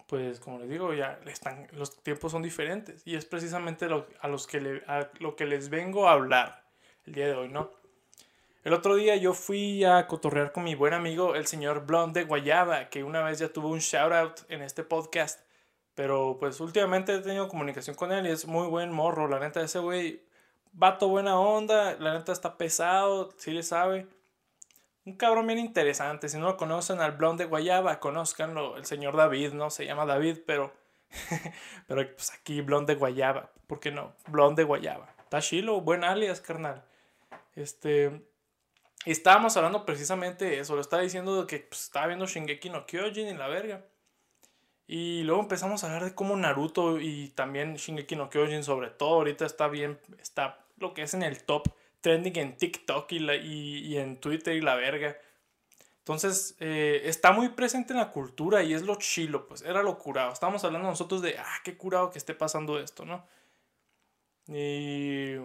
pues 0.07 0.39
como 0.39 0.59
les 0.59 0.69
digo, 0.69 0.93
ya 0.93 1.19
están, 1.25 1.67
los 1.71 1.95
tiempos 2.03 2.31
son 2.31 2.41
diferentes. 2.41 3.01
Y 3.05 3.15
es 3.15 3.25
precisamente 3.25 3.87
lo, 3.87 4.07
a, 4.21 4.27
los 4.27 4.47
que 4.47 4.83
a 4.87 5.09
lo 5.19 5.35
que 5.35 5.45
les 5.45 5.69
vengo 5.69 6.07
a 6.07 6.13
hablar 6.13 6.63
el 7.05 7.13
día 7.13 7.27
de 7.27 7.33
hoy, 7.33 7.49
¿no? 7.49 7.71
El 8.63 8.73
otro 8.73 8.95
día 8.95 9.15
yo 9.15 9.33
fui 9.33 9.83
a 9.83 10.07
cotorrear 10.07 10.51
con 10.51 10.63
mi 10.63 10.73
buen 10.73 10.93
amigo, 10.93 11.35
el 11.35 11.45
señor 11.45 11.85
Blonde 11.85 12.21
de 12.21 12.25
Guayaba, 12.25 12.89
que 12.89 13.03
una 13.03 13.21
vez 13.21 13.37
ya 13.37 13.49
tuvo 13.49 13.67
un 13.69 13.77
shout 13.77 14.11
out 14.11 14.39
en 14.49 14.63
este 14.63 14.83
podcast. 14.83 15.39
Pero 15.93 16.37
pues 16.39 16.59
últimamente 16.59 17.13
he 17.13 17.19
tenido 17.19 17.47
comunicación 17.47 17.95
con 17.95 18.11
él 18.11 18.25
y 18.25 18.31
es 18.31 18.47
muy 18.47 18.67
buen 18.67 18.91
morro. 18.91 19.27
La 19.27 19.39
neta, 19.39 19.61
ese 19.61 19.79
güey, 19.79 20.23
vato 20.73 21.07
buena 21.07 21.39
onda. 21.39 21.95
La 21.99 22.17
neta 22.17 22.31
está 22.31 22.57
pesado, 22.57 23.33
sí 23.37 23.51
le 23.51 23.63
sabe. 23.63 24.07
Un 25.05 25.17
cabrón 25.17 25.45
bien 25.45 25.59
interesante. 25.59 26.29
Si 26.29 26.37
no 26.37 26.47
lo 26.47 26.57
conocen 26.57 26.99
al 26.99 27.11
Blonde 27.11 27.43
de 27.43 27.49
Guayaba, 27.49 27.99
conozcanlo. 27.99 28.75
El 28.75 28.85
señor 28.85 29.15
David, 29.15 29.53
¿no? 29.53 29.69
Se 29.69 29.85
llama 29.85 30.05
David, 30.05 30.39
pero. 30.47 30.73
pero 31.87 32.15
pues 32.15 32.31
aquí 32.33 32.61
Blonde 32.61 32.93
de 32.93 32.99
Guayaba. 32.99 33.51
¿Por 33.67 33.79
qué 33.79 33.91
no? 33.91 34.15
Blonde 34.27 34.63
de 34.63 34.67
Guayaba. 34.67 35.13
Está 35.19 35.41
chilo, 35.41 35.81
buen 35.81 36.03
alias, 36.03 36.41
carnal. 36.41 36.83
Este. 37.53 38.25
Estábamos 39.05 39.55
hablando 39.55 39.85
precisamente 39.85 40.45
de 40.45 40.59
eso. 40.59 40.73
Lo 40.73 40.81
estaba 40.81 41.03
diciendo 41.03 41.39
de 41.39 41.47
que 41.47 41.59
pues, 41.59 41.83
estaba 41.83 42.07
viendo 42.07 42.25
Shingeki 42.25 42.71
no 42.71 42.87
Kyojin 42.87 43.27
y 43.27 43.33
la 43.35 43.47
verga. 43.47 43.85
Y 44.87 45.21
luego 45.21 45.41
empezamos 45.41 45.83
a 45.83 45.87
hablar 45.87 46.05
de 46.05 46.15
cómo 46.15 46.35
Naruto 46.35 46.99
y 46.99 47.29
también 47.29 47.75
Shingeki 47.75 48.15
no 48.15 48.31
Kyojin, 48.31 48.63
sobre 48.63 48.89
todo, 48.89 49.15
ahorita 49.15 49.45
está 49.45 49.67
bien, 49.67 49.99
está 50.19 50.59
lo 50.77 50.93
que 50.93 51.03
es 51.03 51.13
en 51.13 51.23
el 51.23 51.43
top 51.43 51.69
trending 52.05 52.37
en 52.37 52.55
TikTok 52.55 53.11
y, 53.13 53.19
la, 53.19 53.35
y, 53.35 53.97
en 53.97 54.17
Twitter 54.17 54.55
y 54.55 54.61
la 54.61 54.75
verga. 54.75 55.17
Entonces, 55.97 56.55
eh, 56.59 57.01
está 57.05 57.31
muy 57.31 57.49
presente 57.49 57.93
en 57.93 57.99
la 57.99 58.11
cultura 58.11 58.61
y 58.61 58.75
es 58.75 58.83
lo 58.83 58.95
chilo, 58.97 59.47
pues 59.47 59.63
era 59.63 59.81
lo 59.81 59.97
curado. 59.97 60.31
Estábamos 60.31 60.63
hablando 60.63 60.87
nosotros 60.87 61.23
de, 61.23 61.35
ah, 61.39 61.61
qué 61.63 61.75
curado 61.75 62.11
que 62.11 62.19
esté 62.19 62.35
pasando 62.35 62.77
esto, 62.79 63.05
¿no? 63.05 63.25
Y 64.47 65.37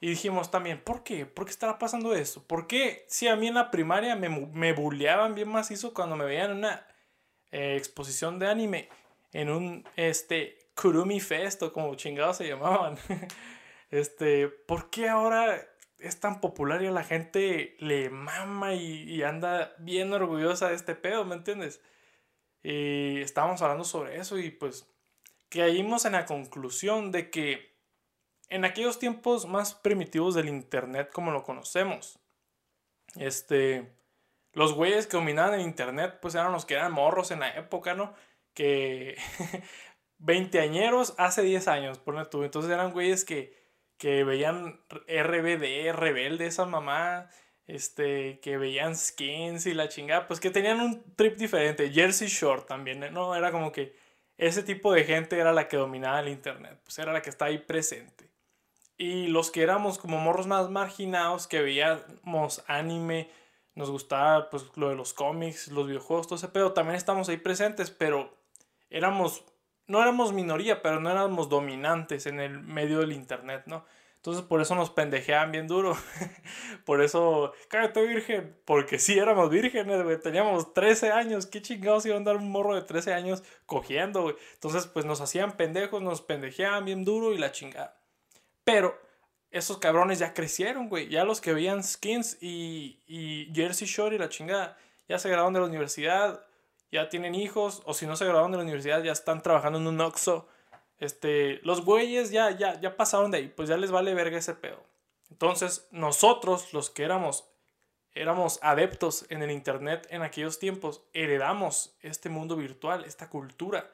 y 0.00 0.10
dijimos 0.10 0.50
también, 0.50 0.80
¿por 0.80 1.02
qué? 1.02 1.26
¿Por 1.26 1.44
qué 1.44 1.50
estará 1.50 1.78
pasando 1.78 2.14
eso? 2.14 2.46
¿Por 2.46 2.66
qué 2.66 3.04
si 3.08 3.26
a 3.26 3.34
mí 3.34 3.48
en 3.48 3.54
la 3.54 3.70
primaria 3.70 4.14
me, 4.14 4.28
me 4.28 4.72
bulleaban 4.72 5.34
bien 5.34 5.48
macizo 5.48 5.92
cuando 5.92 6.14
me 6.14 6.24
veían 6.24 6.52
en 6.52 6.58
una 6.58 6.86
eh, 7.50 7.74
exposición 7.76 8.38
de 8.38 8.48
anime, 8.48 8.88
en 9.32 9.50
un 9.50 9.88
este, 9.96 10.58
Kurumi 10.80 11.18
Fest 11.18 11.62
o 11.62 11.72
como 11.72 11.94
chingados 11.96 12.36
se 12.36 12.46
llamaban? 12.46 12.96
este, 13.90 14.48
¿Por 14.48 14.90
qué 14.90 15.08
ahora 15.08 15.60
es 15.98 16.20
tan 16.20 16.40
popular 16.40 16.82
y 16.82 16.86
a 16.86 16.92
la 16.92 17.04
gente 17.04 17.76
le 17.80 18.10
mama 18.10 18.74
y, 18.74 19.22
anda 19.22 19.74
bien 19.78 20.12
orgullosa 20.12 20.68
de 20.68 20.74
este 20.74 20.94
pedo, 20.94 21.24
¿me 21.24 21.34
entiendes? 21.34 21.80
Y 22.62 23.20
estábamos 23.20 23.62
hablando 23.62 23.84
sobre 23.84 24.18
eso 24.18 24.38
y 24.38 24.50
pues 24.50 24.86
caímos 25.48 26.04
en 26.04 26.12
la 26.12 26.26
conclusión 26.26 27.12
de 27.12 27.30
que 27.30 27.76
en 28.48 28.64
aquellos 28.64 28.98
tiempos 28.98 29.46
más 29.46 29.74
primitivos 29.74 30.34
del 30.34 30.48
internet 30.48 31.10
como 31.12 31.32
lo 31.32 31.42
conocemos, 31.42 32.18
este, 33.16 33.92
los 34.52 34.74
güeyes 34.74 35.06
que 35.06 35.16
dominaban 35.16 35.54
el 35.54 35.62
internet, 35.62 36.18
pues 36.20 36.34
eran 36.34 36.52
los 36.52 36.64
que 36.64 36.74
eran 36.74 36.92
morros 36.92 37.30
en 37.30 37.40
la 37.40 37.50
época, 37.50 37.94
¿no? 37.94 38.14
Que 38.54 39.16
veinteañeros 40.18 41.14
hace 41.18 41.42
10 41.42 41.68
años, 41.68 41.98
ponle 41.98 42.24
tú. 42.26 42.44
Entonces 42.44 42.70
eran 42.70 42.92
güeyes 42.92 43.24
que, 43.24 43.56
que 43.98 44.24
veían 44.24 44.80
RBD, 45.06 45.92
rebelde, 45.92 46.46
esa 46.46 46.64
mamá, 46.64 47.28
este, 47.66 48.40
que 48.40 48.56
veían 48.56 48.96
skins 48.96 49.66
y 49.66 49.74
la 49.74 49.88
chingada, 49.88 50.26
pues 50.26 50.40
que 50.40 50.50
tenían 50.50 50.80
un 50.80 51.14
trip 51.16 51.36
diferente. 51.36 51.90
Jersey 51.90 52.28
Shore 52.28 52.62
también, 52.62 53.00
¿no? 53.12 53.34
Era 53.34 53.52
como 53.52 53.72
que 53.72 53.94
ese 54.38 54.62
tipo 54.62 54.92
de 54.92 55.04
gente 55.04 55.38
era 55.38 55.52
la 55.52 55.68
que 55.68 55.76
dominaba 55.76 56.20
el 56.20 56.28
internet, 56.28 56.80
pues 56.84 56.98
era 56.98 57.12
la 57.12 57.22
que 57.22 57.30
está 57.30 57.46
ahí 57.46 57.58
presente. 57.58 58.30
Y 58.96 59.28
los 59.28 59.50
que 59.50 59.62
éramos 59.62 59.98
como 59.98 60.18
morros 60.18 60.46
más 60.46 60.70
marginados, 60.70 61.46
que 61.46 61.60
veíamos 61.60 62.64
anime, 62.66 63.30
nos 63.74 63.90
gustaba 63.90 64.50
pues 64.50 64.64
lo 64.76 64.88
de 64.88 64.96
los 64.96 65.12
cómics, 65.12 65.68
los 65.68 65.86
videojuegos, 65.86 66.26
todo 66.26 66.36
ese 66.36 66.48
pedo, 66.48 66.72
también 66.72 66.96
estamos 66.96 67.28
ahí 67.28 67.36
presentes, 67.36 67.90
pero 67.90 68.36
éramos, 68.90 69.44
no 69.88 70.00
éramos 70.00 70.32
minoría, 70.32 70.82
pero 70.82 71.00
no 71.00 71.10
éramos 71.10 71.48
dominantes 71.48 72.26
en 72.26 72.40
el 72.40 72.60
medio 72.60 73.00
del 73.00 73.12
internet, 73.12 73.64
¿no? 73.66 73.84
Entonces 74.16 74.44
por 74.44 74.60
eso 74.60 74.74
nos 74.74 74.90
pendejeaban 74.90 75.52
bien 75.52 75.66
duro. 75.66 75.96
por 76.84 77.02
eso, 77.02 77.52
cállate 77.68 78.02
virgen, 78.06 78.56
porque 78.64 78.98
sí 78.98 79.18
éramos 79.18 79.48
vírgenes, 79.48 80.02
güey. 80.02 80.20
Teníamos 80.20 80.74
13 80.74 81.12
años. 81.12 81.46
¿Qué 81.46 81.62
chingados 81.62 82.04
iban 82.04 82.22
a 82.22 82.24
dar 82.26 82.36
un 82.36 82.50
morro 82.50 82.74
de 82.74 82.82
13 82.82 83.14
años 83.14 83.42
cogiendo, 83.64 84.22
güey? 84.22 84.36
Entonces 84.54 84.86
pues 84.86 85.06
nos 85.06 85.20
hacían 85.20 85.56
pendejos, 85.56 86.02
nos 86.02 86.20
pendejeaban 86.20 86.84
bien 86.84 87.04
duro 87.04 87.32
y 87.32 87.38
la 87.38 87.52
chingada. 87.52 87.98
Pero 88.64 89.00
esos 89.50 89.78
cabrones 89.78 90.18
ya 90.18 90.34
crecieron, 90.34 90.88
güey. 90.88 91.08
Ya 91.08 91.24
los 91.24 91.40
que 91.40 91.54
veían 91.54 91.82
Skins 91.82 92.36
y, 92.40 93.00
y 93.06 93.50
Jersey 93.54 93.86
Shore 93.86 94.16
y 94.16 94.18
la 94.18 94.28
chingada, 94.28 94.76
ya 95.08 95.18
se 95.18 95.28
graduaron 95.28 95.54
de 95.54 95.60
la 95.60 95.66
universidad, 95.66 96.44
ya 96.90 97.08
tienen 97.08 97.34
hijos, 97.34 97.82
o 97.84 97.94
si 97.94 98.06
no 98.06 98.16
se 98.16 98.24
graduaron 98.24 98.50
de 98.50 98.58
la 98.58 98.62
universidad, 98.62 99.02
ya 99.02 99.12
están 99.12 99.42
trabajando 99.42 99.78
en 99.78 99.86
un 99.86 100.00
Oxxo. 100.00 100.48
Este, 100.98 101.60
los 101.62 101.84
güeyes 101.84 102.30
ya, 102.30 102.50
ya, 102.50 102.80
ya 102.80 102.96
pasaron 102.96 103.30
de 103.30 103.38
ahí, 103.38 103.48
pues 103.48 103.68
ya 103.68 103.76
les 103.76 103.90
vale 103.90 104.14
verga 104.14 104.38
ese 104.38 104.54
pedo. 104.54 104.82
Entonces, 105.30 105.86
nosotros, 105.90 106.72
los 106.72 106.90
que 106.90 107.04
éramos, 107.04 107.48
éramos 108.12 108.58
adeptos 108.62 109.26
en 109.28 109.42
el 109.42 109.50
Internet 109.50 110.06
en 110.10 110.22
aquellos 110.22 110.58
tiempos, 110.58 111.02
heredamos 111.12 111.96
este 112.00 112.28
mundo 112.28 112.56
virtual, 112.56 113.04
esta 113.04 113.28
cultura. 113.28 113.90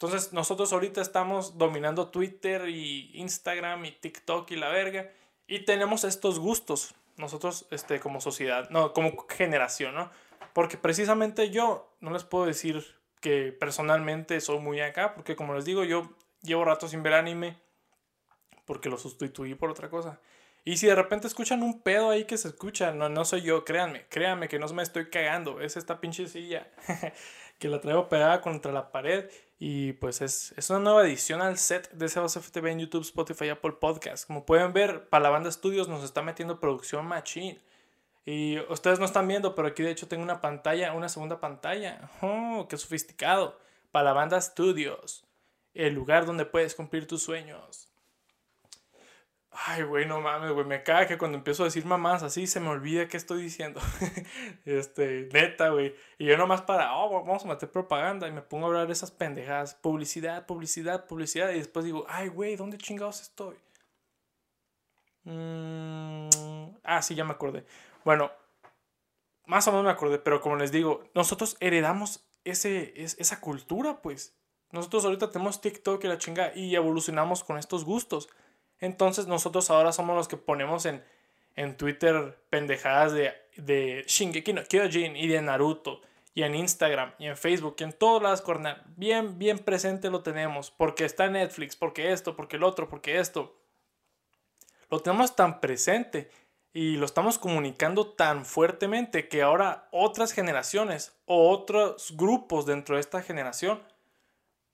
Entonces 0.00 0.32
nosotros 0.32 0.72
ahorita 0.72 1.02
estamos 1.02 1.58
dominando 1.58 2.08
Twitter 2.08 2.70
y 2.70 3.10
Instagram 3.20 3.84
y 3.84 3.92
TikTok 3.92 4.50
y 4.50 4.56
la 4.56 4.70
verga. 4.70 5.10
Y 5.46 5.66
tenemos 5.66 6.04
estos 6.04 6.38
gustos, 6.38 6.94
nosotros 7.18 7.66
este, 7.70 8.00
como 8.00 8.22
sociedad, 8.22 8.70
no, 8.70 8.94
como 8.94 9.26
generación, 9.28 9.94
¿no? 9.94 10.10
Porque 10.52 10.76
precisamente 10.76 11.50
yo 11.50 11.94
no 12.00 12.10
les 12.10 12.24
puedo 12.24 12.46
decir 12.46 12.84
que 13.20 13.52
personalmente 13.52 14.40
soy 14.40 14.58
muy 14.58 14.80
acá, 14.80 15.14
porque 15.14 15.36
como 15.36 15.54
les 15.54 15.64
digo, 15.64 15.84
yo 15.84 16.10
llevo 16.42 16.64
rato 16.64 16.88
sin 16.88 17.02
ver 17.02 17.14
anime, 17.14 17.58
porque 18.64 18.88
lo 18.88 18.98
sustituí 18.98 19.54
por 19.54 19.70
otra 19.70 19.90
cosa. 19.90 20.20
Y 20.64 20.76
si 20.76 20.86
de 20.86 20.94
repente 20.94 21.26
escuchan 21.26 21.62
un 21.62 21.80
pedo 21.80 22.10
ahí 22.10 22.24
que 22.24 22.36
se 22.36 22.48
escucha, 22.48 22.92
no, 22.92 23.08
no 23.08 23.24
soy 23.24 23.42
yo, 23.42 23.64
créanme, 23.64 24.06
créanme 24.08 24.48
que 24.48 24.58
no 24.58 24.68
me 24.68 24.82
estoy 24.82 25.08
cagando, 25.08 25.60
es 25.60 25.76
esta 25.76 26.00
pinche 26.00 26.26
silla 26.26 26.68
que 27.58 27.68
la 27.68 27.80
traigo 27.80 28.08
pegada 28.08 28.40
contra 28.40 28.70
la 28.72 28.92
pared 28.92 29.30
y 29.58 29.92
pues 29.94 30.20
es, 30.20 30.52
es, 30.56 30.70
una 30.70 30.78
nueva 30.80 31.06
edición 31.06 31.40
al 31.40 31.58
set 31.58 31.90
de 31.92 32.08
Sebas 32.08 32.38
FTV 32.38 32.66
en 32.68 32.80
YouTube, 32.80 33.02
Spotify, 33.02 33.50
Apple 33.50 33.72
Podcast. 33.72 34.26
Como 34.26 34.46
pueden 34.46 34.72
ver, 34.72 35.08
para 35.08 35.24
la 35.24 35.30
banda 35.30 35.50
Studios 35.50 35.88
nos 35.88 36.04
está 36.04 36.22
metiendo 36.22 36.60
producción 36.60 37.06
machine. 37.06 37.60
Y 38.32 38.60
ustedes 38.68 39.00
no 39.00 39.06
están 39.06 39.26
viendo, 39.26 39.56
pero 39.56 39.66
aquí 39.66 39.82
de 39.82 39.90
hecho 39.90 40.06
tengo 40.06 40.22
una 40.22 40.40
pantalla, 40.40 40.92
una 40.92 41.08
segunda 41.08 41.40
pantalla. 41.40 42.08
¡Oh, 42.22 42.68
qué 42.68 42.76
sofisticado! 42.76 43.58
Para 43.90 44.04
la 44.04 44.12
banda 44.12 44.40
Studios, 44.40 45.26
el 45.74 45.94
lugar 45.94 46.26
donde 46.26 46.44
puedes 46.44 46.76
cumplir 46.76 47.08
tus 47.08 47.24
sueños. 47.24 47.88
Ay, 49.50 49.82
güey, 49.82 50.06
no 50.06 50.20
mames, 50.20 50.52
güey. 50.52 50.64
Me 50.64 50.84
caga 50.84 51.08
que 51.08 51.18
cuando 51.18 51.38
empiezo 51.38 51.64
a 51.64 51.66
decir 51.66 51.84
mamás 51.84 52.22
así 52.22 52.46
se 52.46 52.60
me 52.60 52.68
olvida 52.68 53.08
qué 53.08 53.16
estoy 53.16 53.42
diciendo. 53.42 53.80
este, 54.64 55.28
neta, 55.32 55.70
güey. 55.70 55.96
Y 56.16 56.26
yo 56.26 56.36
nomás 56.36 56.62
para, 56.62 56.94
oh, 56.94 57.10
vamos 57.24 57.44
a 57.44 57.48
meter 57.48 57.68
propaganda. 57.68 58.28
Y 58.28 58.30
me 58.30 58.42
pongo 58.42 58.66
a 58.66 58.68
hablar 58.68 58.86
de 58.86 58.92
esas 58.92 59.10
pendejadas. 59.10 59.74
Publicidad, 59.74 60.46
publicidad, 60.46 61.06
publicidad. 61.06 61.50
Y 61.50 61.58
después 61.58 61.84
digo, 61.84 62.06
ay, 62.08 62.28
güey, 62.28 62.54
¿dónde 62.54 62.78
chingados 62.78 63.22
estoy? 63.22 63.56
Mm, 65.24 66.28
ah, 66.84 67.02
sí, 67.02 67.16
ya 67.16 67.24
me 67.24 67.32
acordé. 67.32 67.64
Bueno, 68.04 68.30
más 69.46 69.66
o 69.66 69.72
menos 69.72 69.84
me 69.84 69.90
acordé, 69.90 70.18
pero 70.18 70.40
como 70.40 70.56
les 70.56 70.72
digo, 70.72 71.04
nosotros 71.14 71.56
heredamos 71.60 72.24
ese, 72.44 72.94
esa 72.96 73.40
cultura, 73.40 74.00
pues. 74.02 74.36
Nosotros 74.72 75.04
ahorita 75.04 75.30
tenemos 75.32 75.60
TikTok 75.60 76.04
y 76.04 76.08
la 76.08 76.18
chinga 76.18 76.52
y 76.54 76.74
evolucionamos 76.76 77.42
con 77.42 77.58
estos 77.58 77.84
gustos. 77.84 78.28
Entonces 78.78 79.26
nosotros 79.26 79.68
ahora 79.70 79.92
somos 79.92 80.16
los 80.16 80.28
que 80.28 80.36
ponemos 80.36 80.86
en, 80.86 81.02
en 81.56 81.76
Twitter 81.76 82.38
pendejadas 82.48 83.12
de, 83.12 83.32
de 83.56 84.04
Shingeki 84.06 84.52
no 84.52 84.62
Kyojin 84.64 85.16
y 85.16 85.26
de 85.26 85.42
Naruto. 85.42 86.00
Y 86.32 86.44
en 86.44 86.54
Instagram 86.54 87.12
y 87.18 87.26
en 87.26 87.36
Facebook 87.36 87.74
y 87.80 87.82
en 87.82 87.92
todas 87.92 88.22
las 88.22 88.40
cornal. 88.40 88.84
Bien, 88.96 89.36
bien 89.36 89.58
presente 89.58 90.10
lo 90.10 90.22
tenemos. 90.22 90.70
Porque 90.70 91.04
está 91.04 91.28
Netflix, 91.28 91.74
porque 91.74 92.12
esto, 92.12 92.36
porque 92.36 92.56
el 92.56 92.62
otro, 92.62 92.88
porque 92.88 93.18
esto. 93.18 93.56
Lo 94.88 95.00
tenemos 95.00 95.34
tan 95.34 95.60
presente 95.60 96.30
y 96.72 96.96
lo 96.96 97.04
estamos 97.04 97.38
comunicando 97.38 98.06
tan 98.06 98.44
fuertemente 98.44 99.28
que 99.28 99.42
ahora 99.42 99.88
otras 99.90 100.32
generaciones 100.32 101.16
o 101.26 101.50
otros 101.50 102.14
grupos 102.16 102.66
dentro 102.66 102.94
de 102.94 103.00
esta 103.00 103.22
generación 103.22 103.82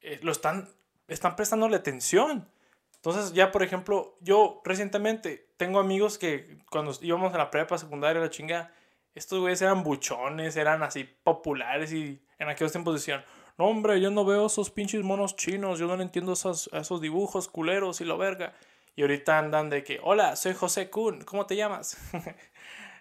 eh, 0.01 0.21
lo 0.23 0.33
están, 0.33 0.69
están 1.09 1.37
prestándole 1.37 1.77
atención. 1.77 2.49
Entonces 2.97 3.33
ya, 3.33 3.51
por 3.51 3.63
ejemplo, 3.63 4.17
yo 4.21 4.61
recientemente 4.65 5.49
tengo 5.57 5.79
amigos 5.79 6.19
que 6.19 6.59
cuando 6.71 6.93
íbamos 7.01 7.33
a 7.33 7.39
la 7.39 7.51
prepa 7.51 7.79
secundaria, 7.79 8.21
la 8.21 8.31
chinga, 8.31 8.73
estos 9.15 9.41
güeyes 9.41 9.63
eran 9.63 9.83
buchones, 9.83 10.57
eran 10.57 10.83
así 10.83 11.05
populares 11.05 11.93
y 11.93 12.21
en 12.39 12.49
aquellos 12.49 12.73
tiempos 12.73 12.95
decían, 12.95 13.25
no 13.57 13.67
hombre, 13.67 14.01
yo 14.01 14.11
no 14.11 14.27
veo 14.27 14.47
esos 14.47 14.71
pinches 14.71 15.03
monos 15.03 15.35
chinos, 15.37 15.79
yo 15.79 15.87
no 15.87 16.03
entiendo 16.03 16.35
esos, 16.35 16.69
esos 16.75 17.01
dibujos 17.01 17.49
culeros 17.49 18.03
y 18.03 18.05
lo 18.05 18.19
verga. 18.19 18.53
Y 18.97 19.03
ahorita 19.03 19.39
andan 19.39 19.69
de 19.69 19.85
que, 19.85 20.01
hola, 20.03 20.37
soy 20.37 20.55
José 20.55 20.89
Kun, 20.89 21.23
¿cómo 21.23 21.47
te 21.47 21.57
llamas? 21.57 21.97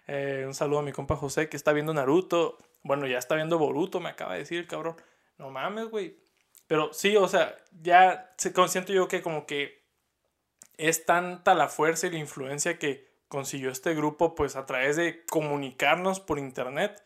Eh, 0.08 0.44
un 0.46 0.54
saludo 0.54 0.78
a 0.78 0.82
mi 0.82 0.92
compa 0.92 1.16
José 1.16 1.48
que 1.48 1.56
está 1.56 1.72
viendo 1.72 1.92
Naruto. 1.92 2.58
Bueno, 2.84 3.08
ya 3.08 3.18
está 3.18 3.34
viendo 3.34 3.58
Boruto, 3.58 3.98
me 3.98 4.08
acaba 4.08 4.34
de 4.34 4.38
decir 4.38 4.60
el 4.60 4.68
cabrón. 4.68 4.94
No 5.36 5.50
mames, 5.50 5.88
güey. 5.88 6.16
Pero 6.68 6.92
sí, 6.92 7.16
o 7.16 7.26
sea, 7.26 7.56
ya 7.82 8.32
consiento 8.54 8.92
yo 8.92 9.08
que 9.08 9.20
como 9.20 9.46
que 9.46 9.82
es 10.76 11.06
tanta 11.06 11.54
la 11.56 11.66
fuerza 11.66 12.06
y 12.06 12.10
la 12.10 12.18
influencia 12.18 12.78
que 12.78 13.08
consiguió 13.26 13.68
este 13.68 13.96
grupo 13.96 14.36
pues 14.36 14.54
a 14.54 14.64
través 14.64 14.94
de 14.94 15.24
comunicarnos 15.26 16.20
por 16.20 16.38
internet 16.38 17.02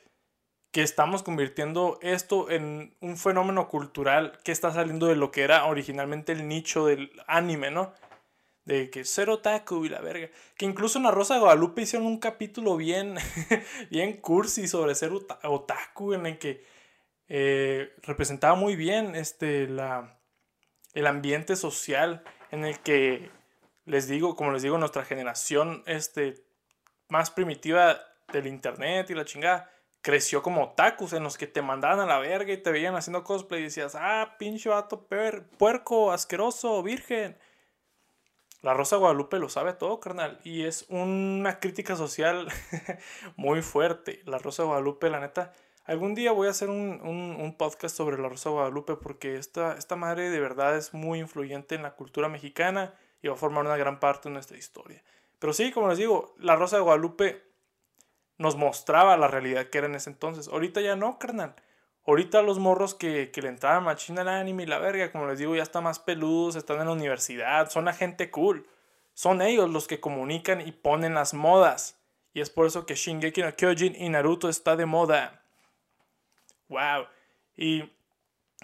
que 0.71 0.83
estamos 0.83 1.23
convirtiendo 1.23 1.99
esto 2.03 2.51
en 2.51 2.95
un 3.01 3.17
fenómeno 3.17 3.69
cultural 3.69 4.39
que 4.45 4.53
está 4.53 4.75
saliendo 4.75 5.07
de 5.07 5.17
lo 5.17 5.31
que 5.31 5.41
era 5.41 5.65
originalmente 5.65 6.33
el 6.33 6.49
nicho 6.49 6.85
del 6.85 7.11
anime, 7.27 7.71
¿no? 7.71 7.95
De 8.71 8.89
que 8.89 9.05
ser 9.05 9.31
otaku 9.31 9.85
y 9.85 9.89
la 9.89 10.01
verga. 10.01 10.31
Que 10.57 10.65
incluso 10.65 10.99
en 10.99 11.05
La 11.05 11.11
Rosa 11.11 11.39
Guadalupe 11.39 11.83
hicieron 11.83 12.07
un 12.07 12.19
capítulo 12.21 12.77
bien, 12.77 13.17
bien 13.91 14.19
cursi 14.19 14.69
sobre 14.69 14.95
ser 14.95 15.11
otaku 15.43 16.15
en 16.15 16.27
el 16.27 16.39
que 16.39 16.65
eh, 17.29 17.93
representaba 18.03 18.55
muy 18.55 18.77
bien 18.77 19.17
este, 19.17 19.67
la, 19.67 20.21
el 20.95 21.09
ambiente 21.09 21.57
social 21.57 22.23
en 22.53 22.65
el 22.65 22.79
que 22.79 23.31
les 23.87 24.07
digo, 24.07 24.37
como 24.37 24.53
les 24.53 24.63
digo, 24.63 24.79
nuestra 24.79 25.05
generación 25.05 25.83
este, 25.87 26.45
más 27.09 27.33
primitiva 27.33 27.99
del 28.33 28.47
internet 28.47 29.11
y 29.11 29.15
la 29.15 29.25
chingada, 29.25 29.69
creció 30.01 30.43
como 30.43 30.75
tacos 30.75 31.13
en 31.13 31.25
los 31.25 31.37
que 31.37 31.49
te 31.49 31.61
mandaban 31.61 31.99
a 31.99 32.07
la 32.07 32.19
verga 32.21 32.53
y 32.53 32.63
te 32.63 32.71
veían 32.71 32.95
haciendo 32.95 33.25
cosplay 33.25 33.61
y 33.63 33.65
decías, 33.65 33.97
ah, 33.97 34.37
pinche 34.39 34.69
vato 34.69 35.09
puerco, 35.59 36.13
asqueroso, 36.13 36.83
virgen. 36.85 37.37
La 38.63 38.75
Rosa 38.75 38.97
Guadalupe 38.97 39.39
lo 39.39 39.49
sabe 39.49 39.73
todo, 39.73 40.01
carnal. 40.01 40.39
Y 40.45 40.65
es 40.65 40.85
una 40.89 41.61
crítica 41.61 41.97
social 41.97 42.49
muy 43.37 43.63
fuerte. 43.63 44.21
La 44.27 44.39
Rosa 44.39 44.65
Guadalupe, 44.65 45.09
la 45.09 45.21
neta. 45.21 45.53
Algún 45.87 46.15
día 46.15 46.33
voy 46.33 46.47
a 46.47 46.51
hacer 46.51 46.69
un, 46.69 47.01
un, 47.03 47.57
podcast 47.57 47.97
sobre 47.97 48.19
la 48.19 48.29
Rosa 48.29 48.51
Guadalupe 48.51 48.97
porque 48.97 49.37
esta, 49.37 49.77
esta 49.77 49.97
madre 49.97 50.31
de 50.31 50.39
verdad 50.39 50.77
es 50.77 50.95
muy 50.95 51.19
influyente 51.19 51.75
en 51.75 51.83
la 51.83 51.97
cultura 51.97 52.29
mexicana 52.29 52.95
y 53.23 53.29
va 53.29 53.35
a 53.35 53.39
formar 53.39 53.65
una 53.65 53.77
gran 53.77 53.99
parte 53.99 54.29
de 54.29 54.35
nuestra 54.35 54.59
historia. 54.59 55.03
Pero 55.39 55.53
sí, 55.53 55.73
como 55.73 55.89
les 55.89 55.99
digo, 55.99 56.35
la 56.39 56.55
Rosa 56.55 56.77
de 56.77 56.83
Guadalupe 56.83 57.43
nos 58.37 58.57
mostraba 58.57 59.17
la 59.17 59.27
realidad 59.27 59.67
que 59.67 59.79
era 59.79 59.87
en 59.87 59.95
ese 59.95 60.11
entonces. 60.11 60.49
Ahorita 60.49 60.81
ya 60.81 60.97
no, 60.97 61.19
carnal. 61.19 61.57
Ahorita 62.11 62.43
los 62.43 62.59
morros 62.59 62.97
que, 62.97 63.31
que 63.31 63.41
le 63.41 63.49
entraban 63.49 63.85
machina 63.85 64.23
al 64.23 64.29
anime 64.29 64.65
y 64.65 64.67
la 64.67 64.79
verga, 64.79 65.13
como 65.13 65.29
les 65.29 65.39
digo, 65.39 65.55
ya 65.55 65.63
están 65.63 65.85
más 65.85 66.01
peludos, 66.01 66.57
están 66.57 66.81
en 66.81 66.87
la 66.87 66.93
universidad, 66.93 67.71
son 67.71 67.85
la 67.85 67.93
gente 67.93 68.31
cool. 68.31 68.67
Son 69.15 69.41
ellos 69.41 69.71
los 69.71 69.87
que 69.87 70.01
comunican 70.01 70.61
y 70.61 70.73
ponen 70.73 71.15
las 71.15 71.35
modas. 71.35 72.01
Y 72.35 72.41
es 72.41 72.51
por 72.51 72.67
eso 72.67 72.85
que 72.85 72.97
Shingeki 72.97 73.43
no 73.43 73.55
Kyojin 73.55 73.95
y 73.95 74.09
Naruto 74.09 74.49
está 74.49 74.75
de 74.75 74.87
moda. 74.87 75.45
Wow. 76.69 77.07
Y 77.57 77.85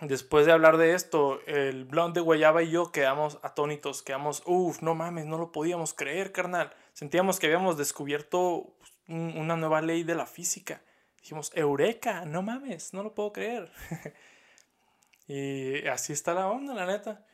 Después 0.03 0.45
de 0.45 0.53
hablar 0.53 0.77
de 0.77 0.93
esto, 0.93 1.41
el 1.47 1.87
blonde 1.87 2.21
de 2.21 2.25
Guayaba 2.25 2.63
y 2.63 2.71
yo 2.71 2.93
quedamos 2.93 3.39
atónitos, 3.43 4.03
quedamos, 4.03 4.43
uff, 4.45 4.83
no 4.83 4.95
mames, 4.95 5.25
no 5.25 5.39
lo 5.39 5.53
podíamos 5.53 5.95
creer, 5.95 6.33
carnal. 6.33 6.71
Sentíamos 6.93 7.39
que 7.39 7.47
habíamos 7.47 7.79
descubierto 7.79 8.75
una 9.09 9.57
nueva 9.57 9.81
ley 9.81 10.03
de 10.03 10.15
la 10.15 10.27
física. 10.27 10.83
Dijimos, 11.27 11.51
eureka, 11.55 12.25
no 12.25 12.43
mames, 12.43 12.95
no 12.95 13.03
lo 13.03 13.13
puedo 13.13 13.33
creer. 13.33 13.69
y 15.27 15.85
así 15.89 16.13
está 16.13 16.35
la 16.35 16.47
onda, 16.47 16.73
la 16.73 16.87
neta. 16.87 17.27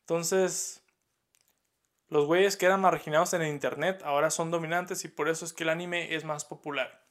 Entonces, 0.00 0.82
los 2.08 2.26
güeyes 2.26 2.56
que 2.56 2.66
eran 2.66 2.80
marginados 2.80 3.34
en 3.34 3.42
el 3.42 3.48
internet 3.48 4.02
ahora 4.04 4.30
son 4.30 4.50
dominantes 4.50 5.04
y 5.04 5.08
por 5.08 5.28
eso 5.28 5.44
es 5.44 5.52
que 5.52 5.62
el 5.62 5.70
anime 5.70 6.16
es 6.16 6.24
más 6.24 6.44
popular. 6.44 7.06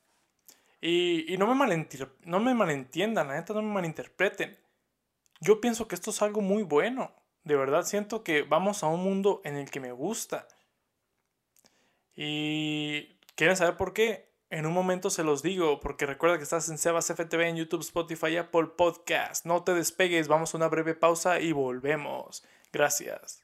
Y, 0.81 1.33
y 1.33 1.37
no, 1.37 1.47
me 1.47 1.87
no 2.25 2.39
me 2.41 2.53
malentiendan, 2.53 3.29
la 3.29 3.35
neta, 3.35 3.53
no 3.53 3.61
me 3.61 3.73
malinterpreten 3.73 4.57
yo 5.39 5.61
pienso 5.61 5.87
que 5.87 5.95
esto 5.95 6.11
es 6.11 6.21
algo 6.21 6.41
muy 6.41 6.63
bueno. 6.63 7.11
De 7.43 7.55
verdad 7.55 7.85
siento 7.85 8.23
que 8.23 8.41
vamos 8.41 8.83
a 8.83 8.87
un 8.87 9.03
mundo 9.03 9.41
en 9.43 9.55
el 9.55 9.69
que 9.69 9.79
me 9.79 9.91
gusta. 9.91 10.47
Y 12.15 13.17
quieren 13.35 13.55
saber 13.55 13.77
por 13.77 13.93
qué. 13.93 14.26
En 14.49 14.65
un 14.65 14.73
momento 14.73 15.09
se 15.09 15.23
los 15.23 15.43
digo, 15.43 15.81
porque 15.81 16.05
recuerda 16.05 16.37
que 16.37 16.43
estás 16.43 16.69
en 16.69 16.77
Sebas 16.77 17.07
FTV 17.07 17.41
en 17.41 17.57
YouTube, 17.57 17.81
Spotify 17.81 18.37
Apple 18.37 18.67
Podcast. 18.77 19.45
No 19.45 19.63
te 19.63 19.73
despegues, 19.73 20.29
vamos 20.29 20.53
a 20.53 20.57
una 20.57 20.69
breve 20.69 20.95
pausa 20.95 21.41
y 21.41 21.51
volvemos. 21.51 22.45
Gracias. 22.71 23.43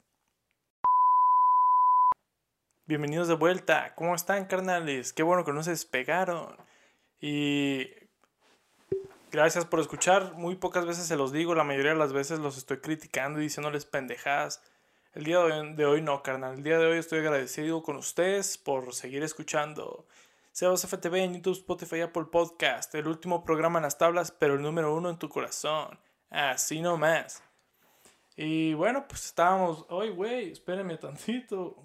Bienvenidos 2.85 3.27
de 3.27 3.33
vuelta. 3.33 3.93
¿Cómo 3.95 4.15
están, 4.15 4.45
carnales? 4.45 5.11
Qué 5.11 5.23
bueno 5.23 5.43
que 5.43 5.51
no 5.51 5.61
se 5.61 5.71
despegaron. 5.71 6.55
Y 7.19 7.89
Gracias 9.33 9.65
por 9.65 9.79
escuchar. 9.79 10.35
Muy 10.35 10.53
pocas 10.55 10.85
veces 10.85 11.07
se 11.07 11.15
los 11.15 11.31
digo, 11.31 11.55
la 11.55 11.63
mayoría 11.63 11.93
de 11.93 11.97
las 11.97 12.13
veces 12.13 12.37
los 12.37 12.55
estoy 12.55 12.77
criticando 12.77 13.39
y 13.39 13.43
diciéndoles 13.43 13.83
pendejadas. 13.83 14.61
El 15.15 15.23
día 15.23 15.39
de 15.39 15.85
hoy 15.87 16.03
no, 16.03 16.21
carnal. 16.21 16.53
El 16.53 16.63
día 16.63 16.77
de 16.77 16.85
hoy 16.85 16.99
estoy 16.99 17.19
agradecido 17.19 17.81
con 17.81 17.95
ustedes 17.95 18.59
por 18.59 18.93
seguir 18.93 19.23
escuchando. 19.23 20.05
Sebas 20.53 20.85
FTV 20.85 21.15
en 21.15 21.33
YouTube, 21.33 21.53
Spotify, 21.53 22.01
Apple 22.01 22.25
Podcast. 22.25 22.93
El 22.93 23.07
último 23.07 23.43
programa 23.43 23.79
en 23.79 23.83
las 23.83 23.97
tablas, 23.97 24.31
pero 24.31 24.53
el 24.53 24.61
número 24.61 24.93
uno 24.93 25.09
en 25.09 25.17
tu 25.17 25.27
corazón. 25.27 25.99
Así 26.29 26.79
nomás. 26.79 27.43
Y 28.35 28.75
bueno, 28.75 29.07
pues 29.07 29.25
estábamos. 29.25 29.83
Ay, 29.89 30.11
güey, 30.11 30.51
espérenme 30.51 30.95
tantito. 30.97 31.75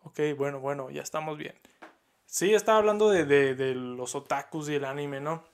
Ok, 0.00 0.18
bueno, 0.36 0.58
bueno, 0.58 0.90
ya 0.90 1.02
estamos 1.02 1.38
bien. 1.38 1.54
Sí, 2.26 2.52
estaba 2.52 2.78
hablando 2.78 3.08
de, 3.08 3.74
los 3.76 4.16
otakus 4.16 4.68
y 4.68 4.74
el 4.74 4.84
anime, 4.84 5.20
¿no? 5.20 5.44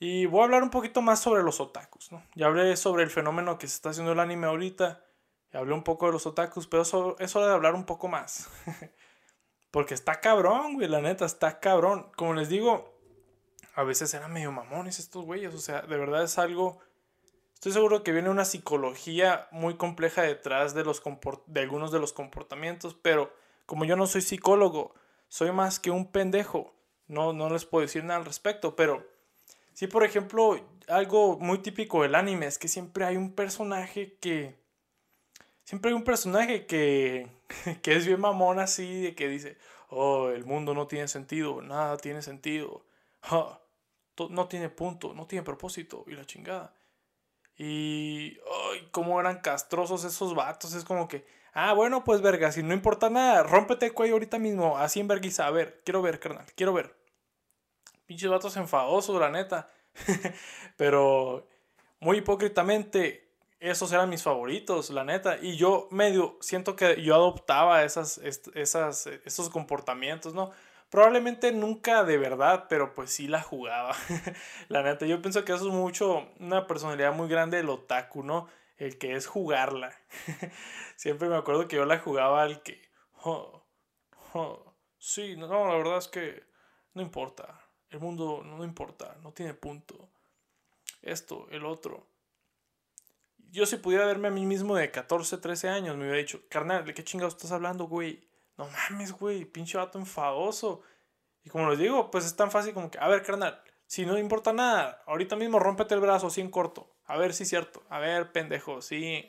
Y 0.00 0.26
voy 0.26 0.40
a 0.40 0.44
hablar 0.44 0.64
un 0.64 0.70
poquito 0.70 1.02
más 1.02 1.20
sobre 1.20 1.44
los 1.44 1.60
otakus, 1.60 2.10
¿no? 2.10 2.24
Ya 2.34 2.46
hablé 2.46 2.76
sobre 2.76 3.04
el 3.04 3.10
fenómeno 3.10 3.58
que 3.58 3.68
se 3.68 3.76
está 3.76 3.90
haciendo 3.90 4.10
el 4.10 4.18
anime 4.18 4.48
ahorita. 4.48 5.04
Hablé 5.52 5.72
un 5.72 5.84
poco 5.84 6.06
de 6.06 6.12
los 6.12 6.26
otakus, 6.26 6.66
pero 6.66 6.82
es 6.82 7.36
hora 7.36 7.46
de 7.46 7.54
hablar 7.54 7.76
un 7.76 7.86
poco 7.86 8.08
más. 8.08 8.50
Porque 9.74 9.94
está 9.94 10.20
cabrón, 10.20 10.74
güey, 10.74 10.86
la 10.86 11.00
neta, 11.00 11.24
está 11.24 11.58
cabrón. 11.58 12.06
Como 12.14 12.32
les 12.34 12.48
digo, 12.48 12.94
a 13.74 13.82
veces 13.82 14.14
eran 14.14 14.32
medio 14.32 14.52
mamones 14.52 15.00
estos 15.00 15.24
güeyes. 15.24 15.52
O 15.52 15.58
sea, 15.58 15.82
de 15.82 15.96
verdad 15.96 16.22
es 16.22 16.38
algo... 16.38 16.78
Estoy 17.54 17.72
seguro 17.72 18.04
que 18.04 18.12
viene 18.12 18.30
una 18.30 18.44
psicología 18.44 19.48
muy 19.50 19.76
compleja 19.76 20.22
detrás 20.22 20.74
de, 20.74 20.84
los 20.84 21.02
de 21.46 21.60
algunos 21.60 21.90
de 21.90 21.98
los 21.98 22.12
comportamientos, 22.12 22.94
pero 22.94 23.34
como 23.66 23.84
yo 23.84 23.96
no 23.96 24.06
soy 24.06 24.20
psicólogo, 24.20 24.94
soy 25.26 25.50
más 25.50 25.80
que 25.80 25.90
un 25.90 26.12
pendejo. 26.12 26.72
No, 27.08 27.32
no 27.32 27.50
les 27.50 27.64
puedo 27.64 27.82
decir 27.82 28.04
nada 28.04 28.20
al 28.20 28.26
respecto, 28.26 28.76
pero 28.76 29.04
sí, 29.72 29.88
por 29.88 30.04
ejemplo, 30.04 30.56
algo 30.86 31.36
muy 31.40 31.58
típico 31.58 32.02
del 32.02 32.14
anime 32.14 32.46
es 32.46 32.58
que 32.58 32.68
siempre 32.68 33.06
hay 33.06 33.16
un 33.16 33.34
personaje 33.34 34.18
que 34.20 34.56
siempre 35.64 35.90
hay 35.90 35.94
un 35.94 36.04
personaje 36.04 36.66
que, 36.66 37.28
que 37.82 37.96
es 37.96 38.06
bien 38.06 38.20
mamón 38.20 38.58
así, 38.58 39.02
de 39.02 39.14
que 39.14 39.28
dice, 39.28 39.58
oh, 39.88 40.28
el 40.28 40.44
mundo 40.44 40.74
no 40.74 40.86
tiene 40.86 41.08
sentido, 41.08 41.62
nada 41.62 41.96
tiene 41.96 42.22
sentido, 42.22 42.84
no 44.30 44.48
tiene 44.48 44.68
punto, 44.68 45.14
no 45.14 45.26
tiene 45.26 45.42
propósito, 45.42 46.04
y 46.06 46.12
la 46.12 46.24
chingada. 46.24 46.74
Y, 47.56 48.38
ay, 48.72 48.88
cómo 48.90 49.20
eran 49.20 49.40
castrosos 49.40 50.04
esos 50.04 50.34
vatos, 50.34 50.74
es 50.74 50.84
como 50.84 51.08
que, 51.08 51.26
ah, 51.52 51.72
bueno, 51.72 52.04
pues 52.04 52.20
verga, 52.20 52.52
si 52.52 52.62
no 52.62 52.74
importa 52.74 53.10
nada, 53.10 53.42
rómpete 53.42 53.86
el 53.86 53.94
cuello 53.94 54.14
ahorita 54.14 54.38
mismo, 54.38 54.78
así 54.78 55.00
en 55.00 55.08
verguiza, 55.08 55.46
a 55.46 55.50
ver, 55.50 55.82
quiero 55.84 56.02
ver, 56.02 56.20
carnal, 56.20 56.46
quiero 56.56 56.72
ver. 56.72 56.96
Pinches 58.06 58.28
vatos 58.28 58.56
enfadosos, 58.58 59.18
la 59.18 59.30
neta. 59.30 59.70
Pero 60.76 61.48
muy 62.00 62.18
hipócritamente, 62.18 63.23
esos 63.70 63.92
eran 63.92 64.10
mis 64.10 64.22
favoritos, 64.22 64.90
la 64.90 65.04
neta. 65.04 65.38
Y 65.40 65.56
yo 65.56 65.88
medio 65.90 66.36
siento 66.40 66.76
que 66.76 67.02
yo 67.02 67.14
adoptaba 67.14 67.84
esas, 67.84 68.18
esas, 68.18 69.06
esos 69.06 69.48
comportamientos, 69.48 70.34
¿no? 70.34 70.52
Probablemente 70.90 71.50
nunca 71.50 72.04
de 72.04 72.18
verdad, 72.18 72.66
pero 72.68 72.94
pues 72.94 73.10
sí 73.10 73.26
la 73.26 73.42
jugaba. 73.42 73.96
la 74.68 74.82
neta, 74.82 75.06
yo 75.06 75.20
pienso 75.22 75.44
que 75.44 75.52
eso 75.52 75.68
es 75.68 75.74
mucho 75.74 76.28
una 76.38 76.66
personalidad 76.66 77.12
muy 77.14 77.28
grande 77.28 77.56
del 77.56 77.70
otaku, 77.70 78.22
¿no? 78.22 78.48
El 78.76 78.98
que 78.98 79.16
es 79.16 79.26
jugarla. 79.26 79.92
Siempre 80.96 81.28
me 81.28 81.36
acuerdo 81.36 81.66
que 81.66 81.76
yo 81.76 81.84
la 81.84 81.98
jugaba 81.98 82.42
al 82.42 82.62
que... 82.62 82.80
sí, 84.98 85.36
no, 85.36 85.48
la 85.48 85.74
verdad 85.74 85.98
es 85.98 86.08
que 86.08 86.44
no 86.92 87.02
importa. 87.02 87.60
El 87.90 88.00
mundo 88.00 88.42
no 88.44 88.62
importa, 88.62 89.16
no 89.22 89.32
tiene 89.32 89.54
punto. 89.54 90.08
Esto, 91.02 91.48
el 91.50 91.64
otro. 91.64 92.06
Yo 93.54 93.66
si 93.66 93.76
pudiera 93.76 94.04
verme 94.04 94.26
a 94.26 94.30
mí 94.32 94.46
mismo 94.46 94.74
de 94.74 94.90
14, 94.90 95.38
13 95.38 95.68
años, 95.68 95.96
me 95.96 96.02
hubiera 96.02 96.18
dicho, 96.18 96.40
carnal, 96.48 96.84
¿de 96.84 96.92
qué 96.92 97.04
chingados 97.04 97.34
estás 97.34 97.52
hablando, 97.52 97.84
güey? 97.84 98.28
No 98.56 98.68
mames, 98.68 99.12
güey, 99.12 99.44
pinche 99.44 99.78
vato 99.78 99.96
enfadoso. 99.96 100.82
Y 101.44 101.50
como 101.50 101.70
les 101.70 101.78
digo, 101.78 102.10
pues 102.10 102.24
es 102.26 102.34
tan 102.34 102.50
fácil 102.50 102.74
como 102.74 102.90
que, 102.90 102.98
a 102.98 103.06
ver, 103.06 103.22
carnal, 103.22 103.62
si 103.86 104.06
no 104.06 104.18
importa 104.18 104.52
nada, 104.52 105.04
ahorita 105.06 105.36
mismo 105.36 105.60
rómpete 105.60 105.94
el 105.94 106.00
brazo 106.00 106.26
así 106.26 106.40
en 106.40 106.50
corto. 106.50 106.96
A 107.06 107.16
ver 107.16 107.30
es 107.30 107.48
cierto. 107.48 107.84
A 107.90 108.00
ver, 108.00 108.32
pendejo, 108.32 108.82
sí, 108.82 109.28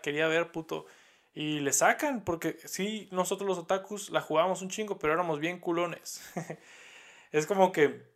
quería 0.00 0.28
ver, 0.28 0.52
puto. 0.52 0.86
Y 1.34 1.58
le 1.58 1.72
sacan, 1.72 2.22
porque 2.22 2.58
sí, 2.66 3.08
nosotros 3.10 3.48
los 3.48 3.58
otakus 3.58 4.10
la 4.10 4.20
jugábamos 4.20 4.62
un 4.62 4.70
chingo, 4.70 4.96
pero 5.00 5.12
éramos 5.12 5.40
bien 5.40 5.58
culones. 5.58 6.22
es 7.32 7.48
como 7.48 7.72
que. 7.72 8.14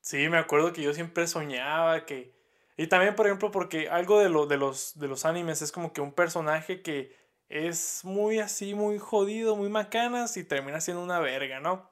Sí, 0.00 0.28
me 0.28 0.38
acuerdo 0.38 0.72
que 0.72 0.82
yo 0.82 0.92
siempre 0.94 1.28
soñaba 1.28 2.04
que. 2.06 2.34
Y 2.76 2.88
también, 2.88 3.14
por 3.14 3.26
ejemplo, 3.26 3.50
porque 3.50 3.88
algo 3.88 4.18
de, 4.18 4.28
lo, 4.28 4.46
de, 4.46 4.56
los, 4.56 4.98
de 4.98 5.08
los 5.08 5.24
animes 5.24 5.62
es 5.62 5.72
como 5.72 5.92
que 5.92 6.00
un 6.00 6.12
personaje 6.12 6.82
que 6.82 7.16
es 7.48 8.04
muy 8.04 8.38
así, 8.38 8.74
muy 8.74 8.98
jodido, 8.98 9.56
muy 9.56 9.68
macanas 9.68 10.36
y 10.36 10.44
termina 10.44 10.80
siendo 10.80 11.02
una 11.02 11.20
verga, 11.20 11.60
¿no? 11.60 11.90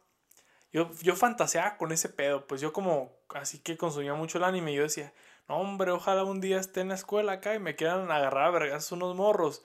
Yo, 0.72 0.90
yo 1.02 1.14
fantaseaba 1.16 1.76
con 1.76 1.92
ese 1.92 2.08
pedo, 2.08 2.46
pues 2.46 2.60
yo 2.60 2.72
como 2.72 3.16
así 3.30 3.60
que 3.60 3.76
consumía 3.76 4.14
mucho 4.14 4.38
el 4.38 4.44
anime, 4.44 4.74
yo 4.74 4.82
decía, 4.82 5.12
no 5.48 5.58
hombre, 5.58 5.92
ojalá 5.92 6.24
un 6.24 6.40
día 6.40 6.58
esté 6.58 6.80
en 6.80 6.88
la 6.88 6.94
escuela 6.94 7.32
acá 7.32 7.54
y 7.54 7.60
me 7.60 7.76
quieran 7.76 8.10
agarrar 8.10 8.44
a 8.44 8.50
vergas 8.50 8.90
unos 8.92 9.14
morros 9.14 9.62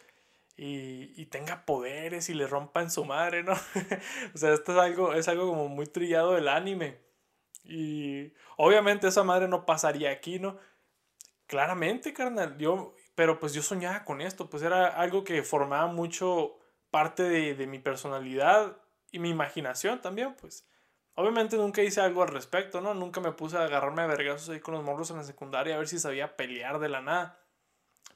y, 0.62 1.26
tenga 1.28 1.66
poderes 1.66 2.30
y 2.30 2.34
le 2.34 2.46
rompan 2.46 2.92
su 2.92 3.06
madre, 3.06 3.44
¿no? 3.44 3.54
o 4.36 4.38
sea, 4.38 4.54
esto 4.54 4.74
es 4.74 4.78
algo, 4.78 5.14
es 5.14 5.28
algo 5.30 5.48
como 5.48 5.70
muy 5.70 5.86
trillado 5.86 6.34
del 6.34 6.50
anime. 6.50 7.00
Y 7.64 8.34
obviamente 8.58 9.08
esa 9.08 9.24
madre 9.24 9.48
no 9.48 9.66
pasaría 9.66 10.12
aquí, 10.12 10.40
¿no? 10.40 10.58
Claramente, 11.50 12.14
carnal, 12.14 12.58
yo, 12.60 12.94
pero 13.16 13.40
pues 13.40 13.54
yo 13.54 13.64
soñaba 13.64 14.06
con 14.06 14.22
esto, 14.22 14.50
pues 14.50 14.62
era 14.62 14.88
algo 14.88 15.24
que 15.24 15.42
formaba 15.42 15.88
mucho 15.88 16.60
parte 16.92 17.24
de, 17.24 17.56
de 17.56 17.66
mi 17.66 17.80
personalidad 17.80 18.78
y 19.12 19.18
mi 19.18 19.30
imaginación 19.30 20.00
también, 20.00 20.36
pues. 20.36 20.66
Obviamente 21.16 21.58
nunca 21.58 21.82
hice 21.82 22.02
algo 22.02 22.22
al 22.22 22.30
respecto, 22.30 22.82
¿no? 22.82 22.94
Nunca 22.94 23.20
me 23.20 23.32
puse 23.32 23.58
a 23.58 23.64
agarrarme 23.64 24.04
a 24.04 24.08
vergazos 24.08 24.50
ahí 24.50 24.60
con 24.60 24.76
los 24.76 24.84
morros 24.84 25.10
en 25.10 25.18
la 25.18 25.24
secundaria 25.24 25.74
a 25.74 25.80
ver 25.80 25.88
si 25.88 25.98
sabía 25.98 26.38
pelear 26.38 26.78
de 26.80 26.88
la 26.88 27.02
nada. 27.02 27.40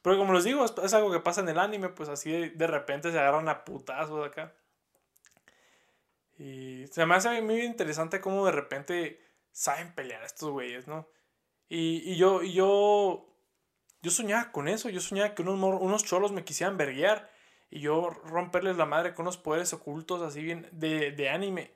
Pero 0.04 0.18
como 0.18 0.34
les 0.34 0.44
digo, 0.44 0.64
es, 0.64 0.94
algo 0.94 1.12
que 1.12 1.20
pasa 1.20 1.42
en 1.42 1.50
el 1.50 1.58
anime, 1.58 1.90
pues 1.90 2.10
así 2.10 2.50
de, 2.50 2.68
repente 2.68 3.12
se 3.12 3.18
agarran 3.18 3.50
a 3.50 3.66
putazos 3.66 4.24
acá. 4.24 4.54
Y 6.38 6.86
se 6.92 7.06
me 7.08 7.16
hace 7.16 7.42
muy 7.42 7.64
interesante 7.64 8.22
cómo 8.22 8.46
de 8.46 8.52
repente 8.52 9.20
saben 9.52 9.94
pelear 9.96 10.24
estos 10.24 10.52
güeyes, 10.52 10.88
¿no? 10.88 11.08
Y, 11.76 12.18
yo, 12.18 12.44
y 12.44 12.54
yo, 12.54 13.26
yo 14.04 14.12
soñaba 14.12 14.52
con 14.52 14.68
eso, 14.68 14.90
yo 14.90 15.00
soñaba 15.00 15.34
que 15.34 15.42
unos, 15.42 15.56
unos 15.82 16.04
cholos 16.04 16.32
me 16.32 16.44
quisieran 16.44 16.78
verguear 16.78 17.32
y 17.72 17.80
yo 17.80 18.12
romperles 18.12 18.78
la 18.78 18.86
madre 18.86 19.16
con 19.16 19.24
unos 19.24 19.38
poderes 19.38 19.74
ocultos 19.74 20.22
así 20.22 20.44
bien 20.44 20.70
de, 20.72 21.12
de 21.14 21.30
anime. 21.30 21.74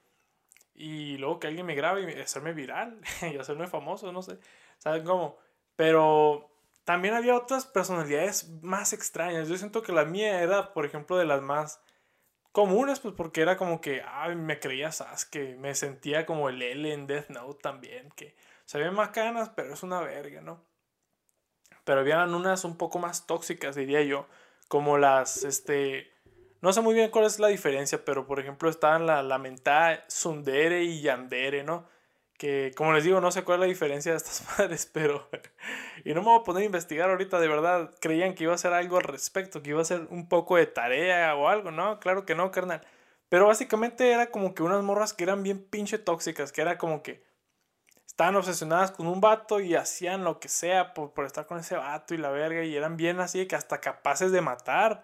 Y 0.75 1.17
luego 1.17 1.39
que 1.39 1.47
alguien 1.47 1.65
me 1.65 1.73
grabe 1.73 2.15
y 2.15 2.21
hacerme 2.21 2.53
viral 2.53 3.01
y 3.33 3.37
hacerme 3.37 3.65
famoso, 3.65 4.11
no 4.11 4.21
sé. 4.21 4.37
¿Saben 4.77 5.03
cómo? 5.03 5.37
Pero 5.75 6.47
también 6.83 7.15
había 7.15 7.35
otras 7.35 7.65
personalidades 7.65 8.49
más 8.61 8.93
extrañas. 8.93 9.49
Yo 9.49 9.57
siento 9.57 9.81
que 9.81 9.93
la 9.93 10.05
mía 10.05 10.43
era, 10.43 10.73
por 10.73 10.85
ejemplo, 10.85 11.17
de 11.17 11.25
las 11.25 11.41
más 11.41 11.81
comunes, 12.51 12.99
pues 12.99 13.15
porque 13.15 13.41
era 13.41 13.57
como 13.57 13.81
que, 13.81 14.03
ay, 14.07 14.35
me 14.35 14.59
creía 14.59 14.91
Sasuke, 14.91 15.57
me 15.57 15.73
sentía 15.73 16.27
como 16.27 16.49
el 16.49 16.61
L 16.61 16.93
en 16.93 17.07
Death 17.07 17.29
Note 17.29 17.63
también, 17.63 18.11
que 18.15 18.35
se 18.67 18.77
ven 18.77 18.93
más 18.93 19.09
canas, 19.09 19.49
pero 19.55 19.73
es 19.73 19.81
una 19.81 20.01
verga, 20.01 20.41
¿no? 20.41 20.61
Pero 21.85 22.01
habían 22.01 22.35
unas 22.35 22.65
un 22.65 22.77
poco 22.77 22.99
más 22.99 23.25
tóxicas, 23.25 23.75
diría 23.75 24.03
yo, 24.03 24.27
como 24.67 24.97
las, 24.97 25.43
este, 25.43 26.11
no 26.61 26.73
sé 26.73 26.81
muy 26.81 26.93
bien 26.93 27.09
cuál 27.09 27.25
es 27.25 27.39
la 27.39 27.47
diferencia, 27.47 28.03
pero 28.05 28.27
por 28.27 28.39
ejemplo 28.39 28.69
estaban 28.69 29.07
la, 29.07 29.23
la 29.23 29.37
mentada 29.37 30.03
Sundere 30.07 30.83
y 30.83 31.01
Yandere, 31.01 31.63
¿no? 31.63 31.87
que 32.37 32.71
como 32.75 32.93
les 32.93 33.03
digo, 33.03 33.19
no 33.19 33.31
sé 33.31 33.43
cuál 33.43 33.57
es 33.57 33.61
la 33.61 33.67
diferencia 33.67 34.11
de 34.11 34.17
estas 34.17 34.45
madres, 34.59 34.89
pero... 34.91 35.27
y 36.05 36.13
no 36.13 36.21
me 36.21 36.27
voy 36.27 36.39
a 36.39 36.43
poner 36.43 36.63
a 36.63 36.65
investigar 36.65 37.09
ahorita, 37.09 37.39
de 37.39 37.47
verdad, 37.47 37.91
creían 37.99 38.35
que 38.35 38.43
iba 38.43 38.53
a 38.53 38.57
ser 38.57 38.73
algo 38.73 38.97
al 38.97 39.03
respecto, 39.03 39.63
que 39.63 39.71
iba 39.71 39.81
a 39.81 39.85
ser 39.85 40.07
un 40.09 40.29
poco 40.29 40.57
de 40.57 40.67
tarea 40.67 41.35
o 41.35 41.47
algo, 41.47 41.71
¿no? 41.71 41.99
Claro 41.99 42.25
que 42.25 42.35
no, 42.35 42.51
carnal. 42.51 42.81
Pero 43.29 43.47
básicamente 43.47 44.11
era 44.11 44.27
como 44.27 44.53
que 44.53 44.63
unas 44.63 44.83
morras 44.83 45.13
que 45.13 45.23
eran 45.23 45.43
bien 45.43 45.63
pinche 45.63 45.97
tóxicas, 45.97 46.51
que 46.51 46.61
era 46.61 46.77
como 46.77 47.01
que 47.03 47.26
estaban 48.17 48.35
obsesionadas 48.35 48.89
con 48.91 49.05
un 49.05 49.21
vato 49.21 49.59
y 49.59 49.75
hacían 49.75 50.23
lo 50.23 50.39
que 50.39 50.49
sea 50.49 50.95
por, 50.95 51.23
estar 51.23 51.45
con 51.45 51.59
ese 51.59 51.75
vato 51.77 52.15
y 52.15 52.17
la 52.17 52.31
verga, 52.31 52.63
y 52.63 52.75
eran 52.75 52.97
bien 52.97 53.19
así 53.19 53.45
que 53.47 53.55
hasta 53.55 53.79
capaces 53.79 54.31
de 54.31 54.41
matar. 54.41 55.03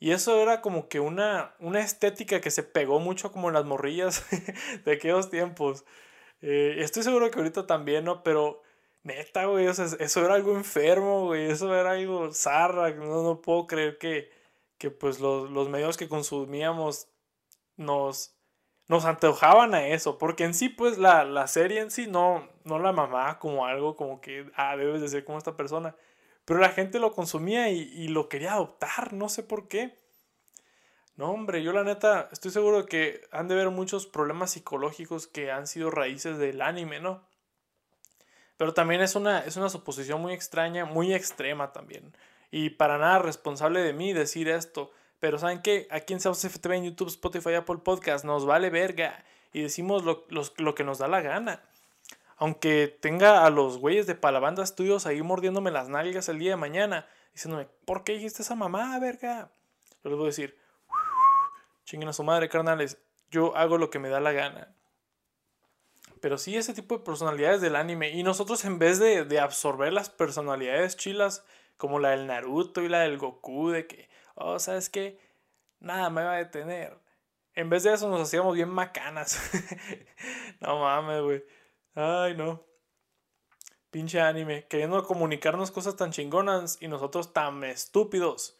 Y 0.00 0.10
eso 0.10 0.36
era 0.42 0.60
como 0.60 0.88
que 0.88 0.98
una, 0.98 1.54
una 1.60 1.78
estética 1.80 2.40
que 2.40 2.50
se 2.50 2.64
pegó 2.64 2.98
mucho 2.98 3.30
como 3.30 3.46
en 3.46 3.54
las 3.54 3.64
morrillas 3.64 4.26
de 4.84 4.92
aquellos 4.92 5.30
tiempos. 5.30 5.84
Eh, 6.42 6.76
estoy 6.78 7.04
seguro 7.04 7.30
que 7.30 7.38
ahorita 7.38 7.68
también, 7.68 8.04
¿no? 8.04 8.24
Pero 8.24 8.62
neta, 9.04 9.46
güey, 9.46 9.66
eso 9.66 10.24
era 10.24 10.34
algo 10.34 10.56
enfermo, 10.56 11.26
güey, 11.26 11.48
eso 11.48 11.72
era 11.72 11.92
algo 11.92 12.32
zarra. 12.32 12.90
No, 12.90 13.22
no 13.22 13.40
puedo 13.40 13.68
creer 13.68 13.98
que, 13.98 14.30
que 14.78 14.90
pues 14.90 15.20
los, 15.20 15.48
los 15.48 15.68
medios 15.68 15.96
que 15.96 16.08
consumíamos 16.08 17.08
nos, 17.76 18.33
nos 18.88 19.04
antojaban 19.06 19.74
a 19.74 19.86
eso, 19.88 20.18
porque 20.18 20.44
en 20.44 20.54
sí, 20.54 20.68
pues 20.68 20.98
la, 20.98 21.24
la 21.24 21.46
serie 21.46 21.80
en 21.80 21.90
sí 21.90 22.06
no, 22.06 22.48
no 22.64 22.78
la 22.78 22.92
mamaba 22.92 23.38
como 23.38 23.66
algo 23.66 23.96
como 23.96 24.20
que, 24.20 24.50
ah, 24.56 24.76
debes 24.76 25.00
de 25.00 25.08
ser 25.08 25.24
como 25.24 25.38
esta 25.38 25.56
persona. 25.56 25.94
Pero 26.44 26.60
la 26.60 26.70
gente 26.70 26.98
lo 26.98 27.12
consumía 27.12 27.70
y, 27.70 28.08
lo 28.08 28.28
quería 28.28 28.52
adoptar, 28.52 29.12
no 29.14 29.28
sé 29.28 29.42
por 29.42 29.68
qué. 29.68 29.98
No, 31.16 31.30
hombre, 31.30 31.62
yo 31.62 31.72
la 31.72 31.84
neta 31.84 32.28
estoy 32.32 32.50
seguro 32.50 32.82
de 32.82 32.86
que 32.86 33.22
han 33.30 33.48
de 33.48 33.54
haber 33.54 33.70
muchos 33.70 34.06
problemas 34.06 34.50
psicológicos 34.50 35.26
que 35.26 35.50
han 35.50 35.66
sido 35.66 35.90
raíces 35.90 36.38
del 36.38 36.60
anime, 36.60 37.00
¿no? 37.00 37.26
Pero 38.56 38.74
también 38.74 39.00
es 39.00 39.14
una, 39.14 39.40
es 39.40 39.56
una 39.56 39.68
suposición 39.70 40.20
muy 40.20 40.34
extraña, 40.34 40.84
muy 40.84 41.14
extrema 41.14 41.72
también. 41.72 42.14
Y 42.50 42.70
para 42.70 42.98
nada 42.98 43.20
responsable 43.20 43.80
de 43.80 43.92
mí 43.92 44.12
decir 44.12 44.48
esto. 44.48 44.92
Pero 45.24 45.38
¿saben 45.38 45.62
qué? 45.62 45.88
Aquí 45.90 46.12
en 46.12 46.20
South 46.20 46.36
FTV, 46.36 46.72
en 46.74 46.84
YouTube, 46.84 47.08
Spotify, 47.08 47.54
Apple 47.54 47.78
Podcast, 47.78 48.26
nos 48.26 48.44
vale 48.44 48.68
verga. 48.68 49.24
Y 49.54 49.62
decimos 49.62 50.04
lo, 50.04 50.26
lo 50.28 50.74
que 50.74 50.84
nos 50.84 50.98
da 50.98 51.08
la 51.08 51.22
gana 51.22 51.62
aunque 52.36 52.88
tenga 53.00 53.46
a 53.46 53.48
los 53.48 53.78
güeyes 53.78 54.06
de 54.06 54.16
Palabanda 54.16 54.66
Studios 54.66 55.06
ahí 55.06 55.22
mordiéndome 55.22 55.70
las 55.70 55.88
nalgas 55.88 56.28
el 56.28 56.38
día 56.38 56.50
de 56.50 56.56
mañana, 56.56 57.08
diciéndome, 57.32 57.68
¿por 57.86 58.04
qué 58.04 58.12
dijiste 58.12 58.42
esa 58.42 58.54
mamá, 58.54 58.98
verga? 58.98 59.48
Yo 60.02 60.10
les 60.10 60.18
voy 60.18 60.26
a 60.26 60.26
decir, 60.26 60.58
chinguen 61.84 62.10
a 62.10 62.12
su 62.12 62.22
madre, 62.22 62.50
carnales, 62.50 62.98
yo 63.30 63.56
hago 63.56 63.78
lo 63.78 63.88
que 63.88 64.00
me 64.00 64.10
da 64.10 64.20
la 64.20 64.32
gana. 64.32 64.74
Pero 66.20 66.36
sí, 66.36 66.54
ese 66.54 66.74
tipo 66.74 66.98
de 66.98 67.04
personalidades 67.04 67.62
del 67.62 67.76
anime. 67.76 68.10
Y 68.10 68.24
nosotros, 68.24 68.62
en 68.66 68.78
vez 68.78 68.98
de, 68.98 69.24
de 69.24 69.40
absorber 69.40 69.90
las 69.94 70.10
personalidades 70.10 70.98
chilas, 70.98 71.46
como 71.78 71.98
la 71.98 72.10
del 72.10 72.26
Naruto 72.26 72.82
y 72.82 72.90
la 72.90 73.00
del 73.00 73.16
Goku, 73.16 73.70
de 73.70 73.86
que, 73.86 74.08
oh, 74.34 74.58
¿sabes 74.58 74.90
qué? 74.90 75.18
Nada 75.80 76.10
me 76.10 76.22
va 76.22 76.34
a 76.34 76.38
detener. 76.38 76.98
En 77.54 77.70
vez 77.70 77.84
de 77.84 77.92
eso, 77.92 78.08
nos 78.08 78.22
hacíamos 78.22 78.54
bien 78.54 78.68
macanas. 78.68 79.38
no 80.60 80.80
mames, 80.80 81.22
güey. 81.22 81.44
Ay, 81.94 82.36
no. 82.36 82.64
Pinche 83.90 84.20
anime, 84.20 84.66
queriendo 84.66 85.04
comunicarnos 85.04 85.70
cosas 85.70 85.94
tan 85.94 86.10
chingonas 86.10 86.78
y 86.80 86.88
nosotros 86.88 87.32
tan 87.32 87.62
estúpidos. 87.62 88.58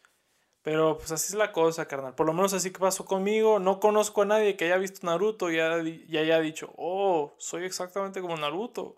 Pero 0.65 0.97
pues 0.97 1.11
así 1.11 1.33
es 1.33 1.35
la 1.37 1.51
cosa, 1.51 1.87
carnal. 1.87 2.15
Por 2.15 2.25
lo 2.25 2.33
menos 2.33 2.53
así 2.53 2.71
que 2.71 2.79
pasó 2.79 3.05
conmigo. 3.05 3.59
No 3.59 3.79
conozco 3.79 4.23
a 4.23 4.25
nadie 4.25 4.57
que 4.57 4.65
haya 4.65 4.77
visto 4.77 5.05
Naruto 5.05 5.51
y 5.51 5.59
haya, 5.59 6.39
dicho, 6.39 6.73
oh, 6.77 7.35
soy 7.37 7.65
exactamente 7.65 8.19
como 8.19 8.35
Naruto. 8.35 8.95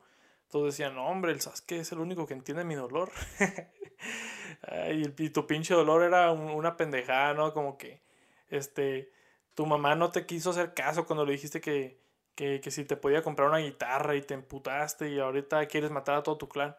Todos 0.50 0.68
decían, 0.68 0.96
no, 0.96 1.08
hombre, 1.08 1.32
el 1.32 1.42
Sasuke 1.42 1.80
es 1.80 1.92
el 1.92 2.00
único 2.00 2.26
que 2.26 2.34
entiende 2.34 2.64
mi 2.64 2.76
dolor. 2.76 3.12
y, 4.92 5.30
tu 5.30 5.46
pinche 5.46 5.74
dolor 5.74 6.04
era 6.04 6.32
una 6.32 6.78
pendejada, 6.78 7.34
¿no? 7.34 7.54
Como 7.54 7.78
que, 7.78 8.02
este, 8.50 9.12
tu 9.56 9.66
mamá 9.66 9.96
no 9.96 10.12
te 10.12 10.26
quiso 10.26 10.52
hacer 10.52 10.74
caso 10.74 11.06
cuando 11.06 11.26
le 11.26 11.34
dijiste 11.34 11.60
que, 11.60 12.00
que, 12.36 12.62
que 12.62 12.72
si 12.72 12.86
te 12.86 12.96
podía 12.96 13.24
comprar 13.24 13.50
una 13.50 13.58
guitarra 13.58 14.16
y 14.16 14.22
te 14.22 14.34
emputaste 14.34 15.10
y 15.10 15.20
ahorita 15.20 15.66
quieres 15.68 15.92
matar 15.92 16.16
a 16.16 16.24
todo 16.24 16.38
tu 16.38 16.48
clan. 16.48 16.78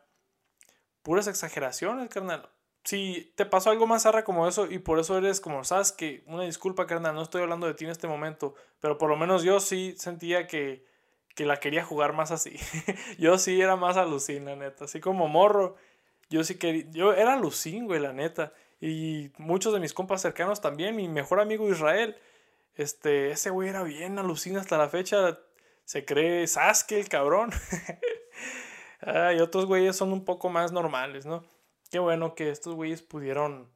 Puras 1.02 1.26
exageraciones, 1.26 2.08
carnal 2.08 2.48
si 2.88 3.34
te 3.36 3.44
pasó 3.44 3.68
algo 3.68 3.86
más 3.86 4.06
arra 4.06 4.24
como 4.24 4.48
eso 4.48 4.64
y 4.70 4.78
por 4.78 4.98
eso 4.98 5.18
eres 5.18 5.42
como, 5.42 5.62
sabes 5.62 5.92
que, 5.92 6.22
una 6.26 6.44
disculpa, 6.44 6.86
carnal, 6.86 7.14
no 7.14 7.20
estoy 7.20 7.42
hablando 7.42 7.66
de 7.66 7.74
ti 7.74 7.84
en 7.84 7.90
este 7.90 8.08
momento, 8.08 8.54
pero 8.80 8.96
por 8.96 9.10
lo 9.10 9.16
menos 9.18 9.42
yo 9.42 9.60
sí 9.60 9.94
sentía 9.98 10.46
que, 10.46 10.86
que 11.38 11.46
la 11.46 11.60
quería 11.60 11.84
jugar 11.84 12.14
más 12.14 12.32
así. 12.32 12.56
yo 13.18 13.38
sí 13.38 13.62
era 13.62 13.76
más 13.76 13.96
alucina, 13.96 14.56
neta, 14.56 14.86
así 14.86 14.98
como 14.98 15.28
morro. 15.28 15.76
Yo 16.30 16.42
sí 16.42 16.56
quería, 16.56 16.84
yo 16.90 17.12
era 17.12 17.34
alucin, 17.34 17.86
güey, 17.86 18.00
la 18.00 18.12
neta. 18.12 18.52
Y 18.80 19.30
muchos 19.38 19.72
de 19.72 19.78
mis 19.78 19.94
compas 19.94 20.20
cercanos 20.20 20.60
también, 20.60 20.96
mi 20.96 21.06
mejor 21.06 21.38
amigo 21.38 21.70
Israel, 21.70 22.16
este, 22.74 23.30
ese 23.30 23.50
güey 23.50 23.68
era 23.68 23.84
bien 23.84 24.18
alucina 24.18 24.60
hasta 24.60 24.76
la 24.78 24.88
fecha. 24.88 25.38
Se 25.84 26.04
cree 26.04 26.44
Sasuke, 26.48 26.98
el 26.98 27.08
cabrón. 27.08 27.52
y 29.36 29.40
otros 29.40 29.66
güeyes 29.66 29.94
son 29.94 30.12
un 30.12 30.24
poco 30.24 30.48
más 30.48 30.72
normales, 30.72 31.24
¿no? 31.24 31.44
qué 31.90 32.00
bueno 32.00 32.34
que 32.34 32.50
estos 32.50 32.74
güeyes 32.74 33.00
pudieron 33.00 33.68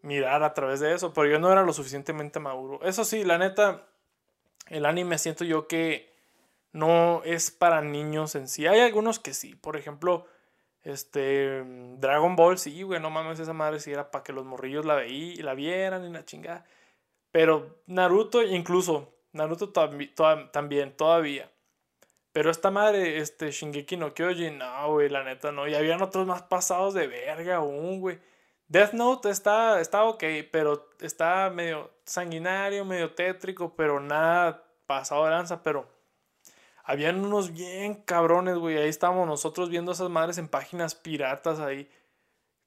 mirar 0.00 0.42
a 0.42 0.54
través 0.54 0.80
de 0.80 0.94
eso, 0.94 1.12
pero 1.12 1.28
yo 1.28 1.38
no 1.38 1.52
era 1.52 1.62
lo 1.62 1.74
suficientemente 1.74 2.40
maduro. 2.40 2.80
Eso 2.82 3.04
sí, 3.04 3.24
la 3.24 3.36
neta, 3.36 3.86
el 4.68 4.86
anime 4.86 5.18
siento 5.18 5.44
yo 5.44 5.68
que 5.68 6.13
no 6.74 7.22
es 7.24 7.52
para 7.52 7.80
niños 7.82 8.34
en 8.34 8.48
sí. 8.48 8.66
Hay 8.66 8.80
algunos 8.80 9.20
que 9.20 9.32
sí, 9.32 9.54
por 9.54 9.76
ejemplo, 9.76 10.26
este 10.82 11.62
Dragon 11.98 12.36
Ball, 12.36 12.58
sí, 12.58 12.82
güey, 12.82 13.00
no 13.00 13.10
mames, 13.10 13.38
esa 13.38 13.52
madre 13.52 13.78
sí 13.78 13.92
era 13.92 14.10
para 14.10 14.24
que 14.24 14.32
los 14.32 14.44
morrillos 14.44 14.84
la 14.84 14.96
veían 14.96 15.38
y 15.38 15.42
la 15.42 15.54
vieran 15.54 16.04
y 16.04 16.12
la 16.12 16.24
chingada. 16.24 16.66
Pero 17.30 17.78
Naruto, 17.86 18.42
incluso, 18.42 19.14
Naruto 19.32 19.70
también, 19.70 20.96
todavía. 20.96 21.50
Pero 22.32 22.50
esta 22.50 22.72
madre, 22.72 23.18
este, 23.18 23.52
Shingeki 23.52 23.96
no 23.96 24.12
Kyojin, 24.12 24.58
no, 24.58 24.92
güey, 24.92 25.08
la 25.08 25.22
neta 25.22 25.52
no. 25.52 25.68
Y 25.68 25.74
habían 25.76 26.02
otros 26.02 26.26
más 26.26 26.42
pasados 26.42 26.92
de 26.94 27.06
verga 27.06 27.56
aún, 27.56 28.00
güey. 28.00 28.18
Death 28.66 28.94
Note 28.94 29.30
está, 29.30 29.80
está 29.80 30.04
ok, 30.04 30.24
pero 30.50 30.90
está 31.00 31.50
medio 31.50 31.92
sanguinario, 32.04 32.84
medio 32.84 33.14
tétrico, 33.14 33.76
pero 33.76 34.00
nada 34.00 34.64
pasado 34.86 35.24
de 35.26 35.30
lanza, 35.30 35.62
pero 35.62 35.93
habían 36.84 37.24
unos 37.24 37.52
bien 37.52 37.94
cabrones, 37.94 38.56
güey. 38.56 38.78
Ahí 38.78 38.88
estábamos 38.88 39.26
nosotros 39.26 39.70
viendo 39.70 39.92
esas 39.92 40.10
madres 40.10 40.38
en 40.38 40.48
páginas 40.48 40.94
piratas 40.94 41.58
ahí. 41.58 41.90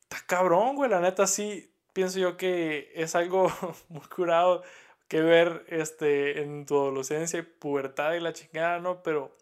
Está 0.02 0.18
cabrón, 0.26 0.76
güey, 0.76 0.90
la 0.90 1.00
neta 1.00 1.28
sí 1.28 1.74
pienso 1.94 2.20
yo 2.20 2.38
que 2.38 2.92
es 2.96 3.16
algo 3.16 3.52
muy 3.90 4.06
curado 4.08 4.64
que 5.08 5.22
ver 5.22 5.66
este 5.70 6.42
en 6.42 6.66
tu 6.66 6.76
adolescencia 6.76 7.40
y 7.40 7.44
pubertad 7.44 8.14
y 8.14 8.20
la 8.20 8.34
chingada, 8.34 8.80
¿no? 8.80 9.04
Pero 9.04 9.36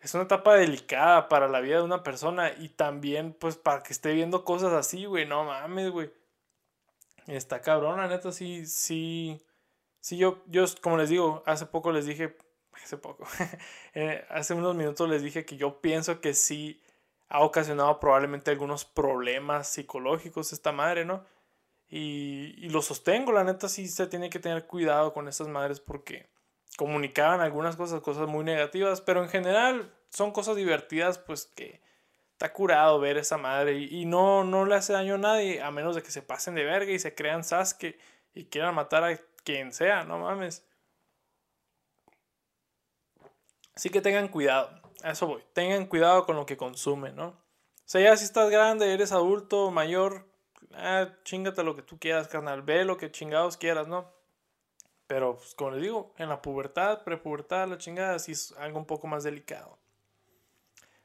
es 0.00 0.14
una 0.14 0.24
etapa 0.24 0.54
delicada 0.54 1.28
para 1.28 1.48
la 1.48 1.60
vida 1.60 1.76
de 1.76 1.82
una 1.82 2.02
persona 2.02 2.52
y 2.58 2.68
también 2.70 3.32
pues 3.32 3.56
para 3.56 3.82
que 3.82 3.92
esté 3.92 4.12
viendo 4.12 4.44
cosas 4.44 4.72
así, 4.72 5.04
güey, 5.06 5.26
no 5.26 5.44
mames, 5.44 5.90
güey. 5.90 6.10
Está 7.26 7.60
cabrón, 7.60 7.98
la 7.98 8.08
neta, 8.08 8.32
sí, 8.32 8.66
sí, 8.66 9.40
sí, 10.00 10.16
yo, 10.16 10.42
yo, 10.46 10.64
como 10.80 10.96
les 10.96 11.08
digo, 11.08 11.42
hace 11.46 11.66
poco 11.66 11.92
les 11.92 12.04
dije, 12.04 12.36
hace 12.82 12.96
poco, 12.96 13.26
eh, 13.94 14.24
hace 14.30 14.54
unos 14.54 14.74
minutos 14.74 15.08
les 15.08 15.22
dije 15.22 15.44
que 15.44 15.56
yo 15.56 15.80
pienso 15.80 16.20
que 16.20 16.34
sí 16.34 16.82
ha 17.28 17.40
ocasionado 17.40 17.98
probablemente 18.00 18.50
algunos 18.50 18.84
problemas 18.84 19.68
psicológicos 19.68 20.52
esta 20.52 20.72
madre, 20.72 21.04
¿no? 21.04 21.24
Y, 21.88 22.54
y 22.58 22.70
lo 22.70 22.82
sostengo, 22.82 23.32
la 23.32 23.44
neta, 23.44 23.68
sí 23.68 23.88
se 23.88 24.06
tiene 24.06 24.30
que 24.30 24.38
tener 24.38 24.66
cuidado 24.66 25.12
con 25.12 25.28
estas 25.28 25.48
madres 25.48 25.80
porque 25.80 26.26
comunicaban 26.76 27.40
algunas 27.40 27.76
cosas, 27.76 28.00
cosas 28.00 28.28
muy 28.28 28.44
negativas, 28.44 29.00
pero 29.00 29.22
en 29.22 29.28
general 29.28 29.92
son 30.10 30.32
cosas 30.32 30.56
divertidas, 30.56 31.18
pues 31.18 31.46
que 31.46 31.80
está 32.32 32.52
curado 32.52 32.98
ver 32.98 33.18
esa 33.18 33.38
madre 33.38 33.78
y, 33.78 34.04
no, 34.04 34.42
no 34.44 34.64
le 34.64 34.74
hace 34.74 34.92
daño 34.92 35.14
a 35.14 35.18
nadie, 35.18 35.62
a 35.62 35.70
menos 35.70 35.94
de 35.94 36.02
que 36.02 36.10
se 36.10 36.22
pasen 36.22 36.54
de 36.54 36.64
verga 36.64 36.90
y 36.90 36.98
se 36.98 37.14
crean 37.14 37.44
Sasuke 37.44 37.98
y 38.34 38.46
quieran 38.46 38.74
matar 38.74 39.04
a 39.04 39.16
quien 39.44 39.72
sea, 39.72 40.04
no 40.04 40.18
mames. 40.18 40.66
Así 43.74 43.90
que 43.90 44.00
tengan 44.00 44.28
cuidado, 44.28 44.70
a 45.02 45.12
eso 45.12 45.26
voy, 45.26 45.42
tengan 45.52 45.86
cuidado 45.86 46.26
con 46.26 46.36
lo 46.36 46.46
que 46.46 46.56
consumen, 46.56 47.16
¿no? 47.16 47.28
O 47.28 47.36
sea, 47.84 48.00
ya 48.00 48.16
si 48.16 48.24
estás 48.24 48.50
grande, 48.50 48.92
eres 48.92 49.12
adulto, 49.12 49.70
mayor, 49.70 50.26
ah, 50.74 51.08
chingate 51.24 51.62
lo 51.62 51.74
que 51.74 51.82
tú 51.82 51.98
quieras, 51.98 52.28
carnal, 52.28 52.62
ve 52.62 52.84
lo 52.84 52.96
que 52.96 53.10
chingados 53.10 53.56
quieras, 53.56 53.88
¿no? 53.88 54.10
Pero, 55.06 55.36
pues, 55.36 55.54
como 55.54 55.72
les 55.72 55.82
digo, 55.82 56.14
en 56.16 56.28
la 56.28 56.40
pubertad, 56.40 57.02
prepubertad, 57.04 57.68
la 57.68 57.78
chingada, 57.78 58.18
sí 58.18 58.32
es 58.32 58.52
algo 58.58 58.78
un 58.78 58.86
poco 58.86 59.06
más 59.06 59.24
delicado. 59.24 59.78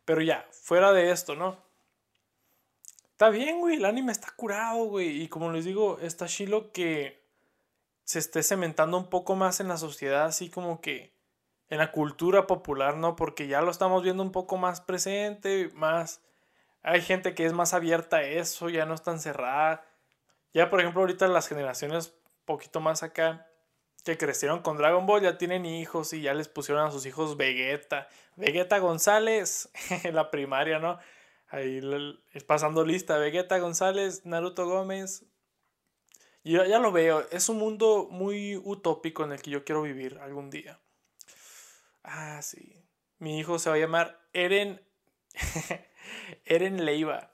Pero 0.05 0.21
ya, 0.21 0.47
fuera 0.51 0.93
de 0.93 1.11
esto, 1.11 1.35
¿no? 1.35 1.57
Está 3.11 3.29
bien, 3.29 3.59
güey, 3.59 3.77
el 3.77 3.85
anime 3.85 4.11
está 4.11 4.31
curado, 4.35 4.85
güey. 4.85 5.23
Y 5.23 5.27
como 5.27 5.51
les 5.51 5.65
digo, 5.65 5.99
está 5.99 6.27
chilo 6.27 6.71
que 6.71 7.21
se 8.05 8.19
esté 8.19 8.43
cementando 8.43 8.95
un 8.95 9.09
poco 9.09 9.35
más 9.35 9.59
en 9.59 9.67
la 9.67 9.75
sociedad, 9.75 10.25
así 10.25 10.49
como 10.49 10.79
que 10.79 11.16
en 11.69 11.79
la 11.79 11.91
cultura 11.91 12.47
popular, 12.47 12.97
¿no? 12.97 13.15
Porque 13.15 13.47
ya 13.47 13.61
lo 13.61 13.71
estamos 13.71 14.03
viendo 14.03 14.23
un 14.23 14.31
poco 14.31 14.57
más 14.57 14.81
presente, 14.81 15.69
más... 15.73 16.21
Hay 16.83 17.01
gente 17.01 17.35
que 17.35 17.45
es 17.45 17.53
más 17.53 17.73
abierta 17.73 18.17
a 18.17 18.23
eso, 18.23 18.69
ya 18.69 18.85
no 18.85 18.93
es 18.93 19.01
tan 19.01 19.19
cerrada. 19.19 19.83
Ya, 20.53 20.69
por 20.69 20.79
ejemplo, 20.79 21.01
ahorita 21.01 21.27
las 21.27 21.47
generaciones 21.47 22.17
poquito 22.45 22.79
más 22.79 23.03
acá 23.03 23.45
que 24.03 24.17
crecieron 24.17 24.61
con 24.61 24.77
Dragon 24.77 25.05
Ball 25.05 25.21
ya 25.21 25.37
tienen 25.37 25.65
hijos 25.65 26.13
y 26.13 26.21
ya 26.21 26.33
les 26.33 26.47
pusieron 26.47 26.87
a 26.87 26.91
sus 26.91 27.05
hijos 27.05 27.35
Vegeta. 27.35 28.07
Vegeta 28.37 28.79
González 28.79 29.69
en 30.03 30.15
la 30.15 30.31
primaria, 30.31 30.79
¿no? 30.79 30.97
Ahí 31.49 31.81
pasando 32.47 32.85
lista. 32.85 33.17
Vegeta 33.17 33.59
González, 33.59 34.25
Naruto 34.25 34.65
Gómez. 34.65 35.25
Y 36.43 36.53
ya 36.53 36.79
lo 36.79 36.93
veo. 36.93 37.27
Es 37.31 37.49
un 37.49 37.57
mundo 37.57 38.07
muy 38.09 38.55
utópico 38.55 39.25
en 39.25 39.33
el 39.33 39.41
que 39.41 39.51
yo 39.51 39.65
quiero 39.65 39.81
vivir 39.81 40.17
algún 40.19 40.49
día. 40.49 40.79
Ah, 42.19 42.41
sí. 42.41 42.83
Mi 43.19 43.37
hijo 43.37 43.59
se 43.59 43.69
va 43.69 43.75
a 43.75 43.79
llamar 43.79 44.19
Eren. 44.33 44.81
Eren 46.45 46.83
Leiva. 46.83 47.31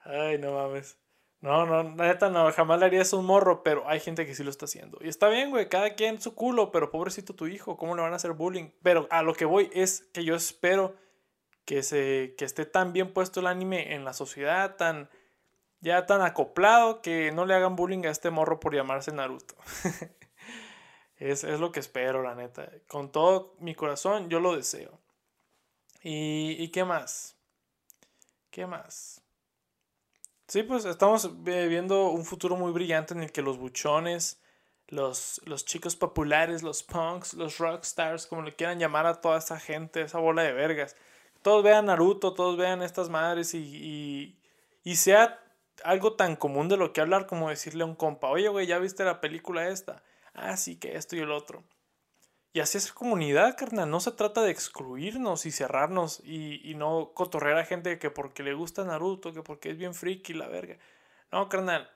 Ay, 0.00 0.38
no 0.38 0.52
mames. 0.52 0.96
No, 1.42 1.66
no, 1.66 1.82
neta 1.82 2.30
no, 2.30 2.50
jamás 2.52 2.80
le 2.80 2.86
harías 2.86 3.12
un 3.12 3.26
morro, 3.26 3.62
pero 3.62 3.86
hay 3.86 4.00
gente 4.00 4.24
que 4.24 4.34
sí 4.34 4.42
lo 4.42 4.48
está 4.48 4.64
haciendo. 4.64 4.96
Y 5.02 5.08
está 5.08 5.28
bien, 5.28 5.50
güey, 5.50 5.68
cada 5.68 5.94
quien 5.94 6.18
su 6.22 6.34
culo, 6.34 6.72
pero 6.72 6.90
pobrecito 6.90 7.34
tu 7.34 7.46
hijo, 7.48 7.76
¿cómo 7.76 7.94
le 7.94 8.00
van 8.00 8.14
a 8.14 8.16
hacer 8.16 8.32
bullying? 8.32 8.70
Pero 8.82 9.06
a 9.10 9.22
lo 9.22 9.34
que 9.34 9.44
voy 9.44 9.68
es 9.74 10.08
que 10.14 10.24
yo 10.24 10.34
espero 10.34 10.96
que, 11.66 11.82
se, 11.82 12.34
que 12.38 12.46
esté 12.46 12.64
tan 12.64 12.94
bien 12.94 13.12
puesto 13.12 13.40
el 13.40 13.46
anime 13.46 13.94
en 13.94 14.06
la 14.06 14.14
sociedad, 14.14 14.76
tan 14.76 15.10
ya 15.80 16.06
tan 16.06 16.22
acoplado, 16.22 17.02
que 17.02 17.30
no 17.30 17.44
le 17.44 17.52
hagan 17.52 17.76
bullying 17.76 18.06
a 18.06 18.10
este 18.10 18.30
morro 18.30 18.58
por 18.58 18.74
llamarse 18.74 19.12
Naruto. 19.12 19.54
es, 21.16 21.44
es, 21.44 21.60
lo 21.60 21.72
que 21.72 21.80
espero, 21.80 22.22
la 22.22 22.34
neta. 22.34 22.70
Con 22.88 23.10
todo 23.10 23.54
mi 23.58 23.74
corazón, 23.74 24.28
yo 24.28 24.40
lo 24.40 24.56
deseo. 24.56 24.98
¿Y, 26.02 26.56
y 26.58 26.68
qué 26.68 26.84
más? 26.84 27.36
¿Qué 28.50 28.66
más? 28.66 29.22
Sí, 30.46 30.62
pues 30.62 30.84
estamos 30.84 31.42
viendo 31.42 32.10
un 32.10 32.24
futuro 32.24 32.56
muy 32.56 32.70
brillante 32.72 33.14
en 33.14 33.22
el 33.22 33.32
que 33.32 33.42
los 33.42 33.58
buchones, 33.58 34.40
los, 34.88 35.40
los 35.46 35.64
chicos 35.64 35.96
populares, 35.96 36.62
los 36.62 36.82
punks, 36.82 37.34
los 37.34 37.58
rockstars, 37.58 38.26
como 38.26 38.42
le 38.42 38.54
quieran 38.54 38.78
llamar 38.78 39.06
a 39.06 39.20
toda 39.20 39.38
esa 39.38 39.58
gente, 39.58 40.02
esa 40.02 40.18
bola 40.18 40.42
de 40.42 40.52
vergas, 40.52 40.96
todos 41.42 41.62
vean 41.64 41.86
Naruto, 41.86 42.34
todos 42.34 42.56
vean 42.56 42.82
estas 42.82 43.08
madres 43.08 43.54
y, 43.54 43.58
y, 43.58 44.38
y 44.84 44.96
sea 44.96 45.42
algo 45.82 46.14
tan 46.14 46.36
común 46.36 46.68
de 46.68 46.76
lo 46.76 46.92
que 46.92 47.00
hablar 47.00 47.26
como 47.26 47.48
decirle 47.50 47.82
a 47.82 47.86
un 47.86 47.94
compa, 47.94 48.28
oye, 48.28 48.48
güey, 48.48 48.66
¿ya 48.66 48.78
viste 48.78 49.04
la 49.04 49.20
película 49.20 49.68
esta? 49.68 50.02
Ah, 50.34 50.56
sí, 50.56 50.76
que 50.76 50.96
esto 50.96 51.16
y 51.16 51.20
el 51.20 51.30
otro. 51.30 51.64
Y 52.54 52.60
así 52.60 52.78
es 52.78 52.92
comunidad, 52.92 53.56
carnal. 53.56 53.90
No 53.90 53.98
se 53.98 54.12
trata 54.12 54.42
de 54.42 54.52
excluirnos 54.52 55.44
y 55.44 55.50
cerrarnos 55.50 56.20
y, 56.24 56.74
no 56.76 57.12
cotorrear 57.12 57.58
a 57.58 57.64
gente 57.64 57.98
que 57.98 58.10
porque 58.10 58.44
le 58.44 58.54
gusta 58.54 58.84
Naruto, 58.84 59.32
que 59.32 59.42
porque 59.42 59.70
es 59.70 59.76
bien 59.76 59.92
friki 59.92 60.34
la 60.34 60.46
verga. 60.46 60.78
No, 61.32 61.48
carnal. 61.48 61.90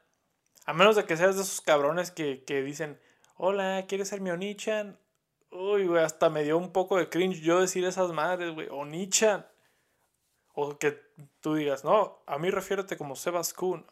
A 0.66 0.72
menos 0.72 0.96
de 0.96 1.04
que 1.04 1.16
seas 1.16 1.36
de 1.36 1.42
esos 1.42 1.60
cabrones 1.60 2.10
que, 2.10 2.62
dicen, 2.64 3.00
hola, 3.36 3.84
¿quieres 3.88 4.08
ser 4.08 4.20
mi 4.20 4.30
Onichan? 4.30 4.98
Uy, 5.52 5.86
güey, 5.86 6.02
hasta 6.02 6.28
me 6.28 6.42
dio 6.42 6.58
un 6.58 6.72
poco 6.72 6.98
de 6.98 7.08
cringe 7.08 7.40
yo 7.40 7.60
decir 7.60 7.84
esas 7.84 8.10
madres, 8.12 8.52
güey. 8.52 8.68
Onichan. 8.68 9.46
O 10.54 10.76
que 10.76 11.00
tú 11.40 11.54
digas, 11.54 11.84
no, 11.84 12.20
a 12.26 12.38
mí 12.38 12.50
refiérete 12.50 12.96
como 12.96 13.14
Sebas 13.14 13.54
Kuhn. 13.54 13.86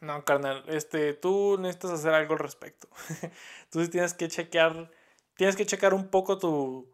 No, 0.00 0.24
carnal, 0.24 0.64
este, 0.68 1.14
tú 1.14 1.56
necesitas 1.58 1.92
hacer 1.92 2.12
algo 2.14 2.34
al 2.34 2.38
respecto. 2.40 2.88
sí 3.70 3.88
tienes 3.88 4.14
que 4.14 4.28
chequear, 4.28 4.90
tienes 5.36 5.56
que 5.56 5.66
checar 5.66 5.94
un 5.94 6.08
poco 6.08 6.38
tu, 6.38 6.90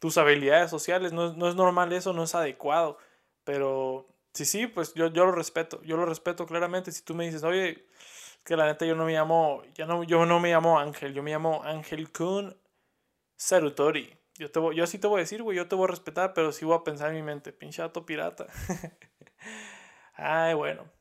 tus 0.00 0.18
habilidades 0.18 0.70
sociales. 0.70 1.12
No, 1.12 1.32
no 1.34 1.48
es 1.48 1.54
normal 1.54 1.92
eso, 1.92 2.12
no 2.12 2.24
es 2.24 2.34
adecuado. 2.34 2.98
Pero 3.44 4.08
sí, 4.34 4.44
sí, 4.44 4.66
pues 4.66 4.94
yo, 4.94 5.08
yo 5.08 5.26
lo 5.26 5.32
respeto. 5.32 5.82
Yo 5.82 5.96
lo 5.96 6.06
respeto 6.06 6.46
claramente. 6.46 6.92
Si 6.92 7.02
tú 7.04 7.14
me 7.14 7.26
dices, 7.26 7.44
oye, 7.44 7.86
que 8.44 8.56
la 8.56 8.66
neta 8.66 8.86
yo 8.86 8.96
no 8.96 9.04
me 9.04 9.12
llamo, 9.14 9.62
ya 9.74 9.86
no, 9.86 10.04
yo 10.04 10.26
no 10.26 10.40
me 10.40 10.50
llamo 10.50 10.78
Ángel, 10.80 11.14
yo 11.14 11.22
me 11.22 11.32
llamo 11.32 11.62
Ángel 11.64 12.12
Kun 12.12 12.56
Sarutori. 13.36 14.16
Yo, 14.36 14.50
te 14.52 14.60
yo 14.76 14.86
sí 14.86 14.98
te 14.98 15.06
voy 15.08 15.20
a 15.20 15.22
decir, 15.24 15.42
güey, 15.42 15.56
yo 15.56 15.68
te 15.68 15.76
voy 15.76 15.86
a 15.86 15.88
respetar, 15.92 16.34
pero 16.34 16.52
sí 16.52 16.64
voy 16.64 16.76
a 16.76 16.84
pensar 16.84 17.10
en 17.10 17.16
mi 17.16 17.22
mente, 17.22 17.52
pinchato 17.52 18.06
pirata. 18.06 18.46
Ay, 20.16 20.54
bueno. 20.54 20.97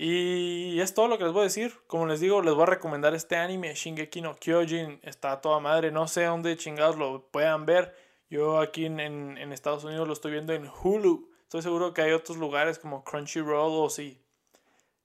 Y 0.00 0.80
es 0.80 0.94
todo 0.94 1.08
lo 1.08 1.18
que 1.18 1.24
les 1.24 1.32
voy 1.32 1.40
a 1.40 1.44
decir. 1.44 1.74
Como 1.88 2.06
les 2.06 2.20
digo, 2.20 2.40
les 2.40 2.54
voy 2.54 2.62
a 2.62 2.66
recomendar 2.66 3.14
este 3.16 3.34
anime, 3.34 3.74
Shingeki 3.74 4.20
no 4.20 4.36
Kyojin. 4.36 5.00
Está 5.02 5.40
toda 5.40 5.58
madre. 5.58 5.90
No 5.90 6.06
sé 6.06 6.24
dónde 6.24 6.56
chingados 6.56 6.96
lo 6.96 7.26
puedan 7.32 7.66
ver. 7.66 7.96
Yo 8.30 8.60
aquí 8.60 8.86
en, 8.86 9.00
en, 9.00 9.52
Estados 9.52 9.82
Unidos 9.82 10.06
lo 10.06 10.12
estoy 10.12 10.30
viendo 10.30 10.52
en 10.52 10.70
Hulu. 10.70 11.28
Estoy 11.42 11.62
seguro 11.62 11.94
que 11.94 12.02
hay 12.02 12.12
otros 12.12 12.38
lugares 12.38 12.78
como 12.78 13.02
Crunchyroll 13.02 13.72
o 13.72 13.90
sí. 13.90 14.22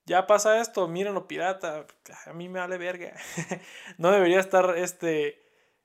Ya 0.06 0.28
pasa 0.28 0.62
esto, 0.62 0.88
mírenlo 0.88 1.28
pirata. 1.28 1.88
A 2.28 2.34
mí 2.34 2.48
me 2.48 2.60
vale 2.60 2.78
verga. 2.78 3.16
no 3.98 4.12
debería 4.12 4.40
estar 4.40 4.78
este, 4.78 5.42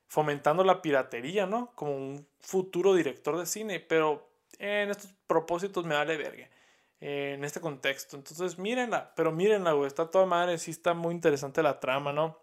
fomentando 0.07 0.65
la 0.65 0.83
piratería, 0.83 1.47
¿no? 1.47 1.73
Como 1.77 1.97
un 1.97 2.27
futuro 2.41 2.95
director 2.95 3.39
de 3.39 3.47
cine. 3.47 3.81
Pero 3.81 4.29
en 4.59 4.91
estos 4.91 5.15
propósitos 5.27 5.87
me 5.87 5.95
vale 5.95 6.19
verga 6.19 6.51
en 7.01 7.45
este 7.45 7.61
contexto. 7.61 8.17
Entonces, 8.17 8.59
mírenla, 8.59 9.15
pero 9.15 9.33
mírenla, 9.33 9.73
güey, 9.73 9.87
está 9.87 10.11
toda 10.11 10.27
madre, 10.27 10.59
sí 10.59 10.71
está 10.71 10.95
muy 10.95 11.15
interesante 11.15 11.63
la 11.63 11.81
trama, 11.81 12.13
¿no? 12.13 12.39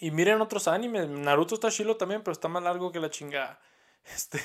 Y 0.00 0.10
miren 0.10 0.40
otros 0.40 0.68
animes, 0.68 1.08
Naruto 1.08 1.54
está 1.54 1.70
chilo 1.70 1.96
también, 1.96 2.22
pero 2.22 2.32
está 2.32 2.48
más 2.48 2.62
largo 2.62 2.92
que 2.92 3.00
la 3.00 3.10
chingada. 3.10 3.60
Este, 4.14 4.40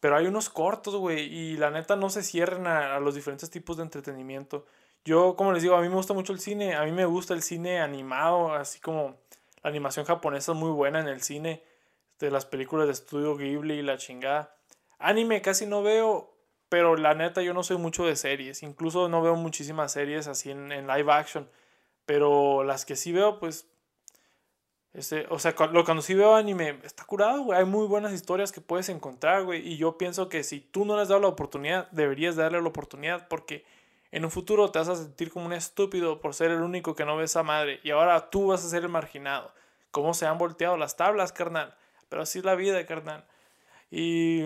pero 0.00 0.16
hay 0.16 0.26
unos 0.26 0.48
cortos, 0.48 0.96
güey, 0.96 1.32
y 1.32 1.56
la 1.56 1.70
neta 1.70 1.94
no 1.94 2.10
se 2.10 2.24
cierran 2.24 2.66
a, 2.66 2.98
los 2.98 3.14
diferentes 3.14 3.48
tipos 3.48 3.76
de 3.76 3.84
entretenimiento. 3.84 4.66
Yo, 5.04 5.36
como 5.36 5.52
les 5.52 5.62
digo, 5.62 5.76
a 5.76 5.80
mí 5.80 5.88
me 5.88 5.94
gusta 5.94 6.14
mucho 6.14 6.32
el 6.32 6.40
cine, 6.40 6.74
a 6.74 6.82
mí 6.82 6.90
me 6.90 7.04
gusta 7.04 7.32
el 7.32 7.42
cine 7.42 7.80
animado, 7.80 8.54
así 8.54 8.80
como 8.80 9.16
la 9.62 9.70
animación 9.70 10.04
japonesa 10.04 10.52
es 10.52 10.58
muy 10.58 10.70
buena 10.70 10.98
en 11.00 11.06
el 11.06 11.22
cine, 11.22 11.62
de 12.18 12.30
las 12.30 12.44
películas 12.44 12.86
de 12.86 12.92
estudio 12.92 13.36
Ghibli 13.36 13.74
y 13.74 13.82
la 13.82 13.98
chingada. 13.98 14.56
Anime 14.98 15.42
casi 15.42 15.66
no 15.66 15.82
veo, 15.82 16.35
pero 16.68 16.96
la 16.96 17.14
neta, 17.14 17.42
yo 17.42 17.54
no 17.54 17.62
soy 17.62 17.76
mucho 17.78 18.04
de 18.04 18.16
series. 18.16 18.62
Incluso 18.62 19.08
no 19.08 19.22
veo 19.22 19.36
muchísimas 19.36 19.92
series 19.92 20.26
así 20.26 20.50
en, 20.50 20.68
live 20.68 21.12
action. 21.12 21.48
Pero 22.04 22.64
las 22.64 22.84
que 22.84 22.96
sí 22.96 23.12
veo, 23.12 23.38
pues. 23.38 23.68
Este, 24.92 25.26
o 25.28 25.38
sea, 25.38 25.54
lo, 25.72 25.84
cuando 25.84 26.02
sí 26.02 26.14
veo 26.14 26.34
anime, 26.34 26.80
está 26.82 27.04
curado, 27.04 27.42
güey. 27.42 27.58
Hay 27.58 27.66
muy 27.66 27.86
buenas 27.86 28.12
historias 28.12 28.50
que 28.50 28.60
puedes 28.60 28.88
encontrar, 28.88 29.44
güey. 29.44 29.66
Y 29.66 29.76
yo 29.76 29.98
pienso 29.98 30.28
que 30.28 30.42
si 30.42 30.60
tú 30.60 30.84
no 30.84 30.96
le 30.96 31.02
has 31.02 31.08
dado 31.08 31.20
la 31.20 31.28
oportunidad, 31.28 31.90
deberías 31.90 32.36
darle 32.36 32.60
la 32.60 32.68
oportunidad. 32.68 33.28
Porque 33.28 33.64
en 34.10 34.24
un 34.24 34.30
futuro 34.30 34.70
te 34.70 34.78
vas 34.78 34.88
a 34.88 34.96
sentir 34.96 35.30
como 35.30 35.46
un 35.46 35.52
estúpido 35.52 36.20
por 36.20 36.34
ser 36.34 36.50
el 36.50 36.62
único 36.62 36.96
que 36.96 37.04
no 37.04 37.16
ve 37.16 37.24
esa 37.24 37.42
madre. 37.42 37.80
Y 37.84 37.90
ahora 37.90 38.30
tú 38.30 38.48
vas 38.48 38.64
a 38.64 38.68
ser 38.68 38.82
el 38.82 38.88
marginado. 38.88 39.52
Cómo 39.92 40.14
se 40.14 40.26
han 40.26 40.38
volteado 40.38 40.76
las 40.76 40.96
tablas, 40.96 41.32
carnal. 41.32 41.76
Pero 42.08 42.22
así 42.22 42.40
es 42.40 42.44
la 42.44 42.54
vida, 42.56 42.84
carnal. 42.86 43.24
Y 43.90 44.44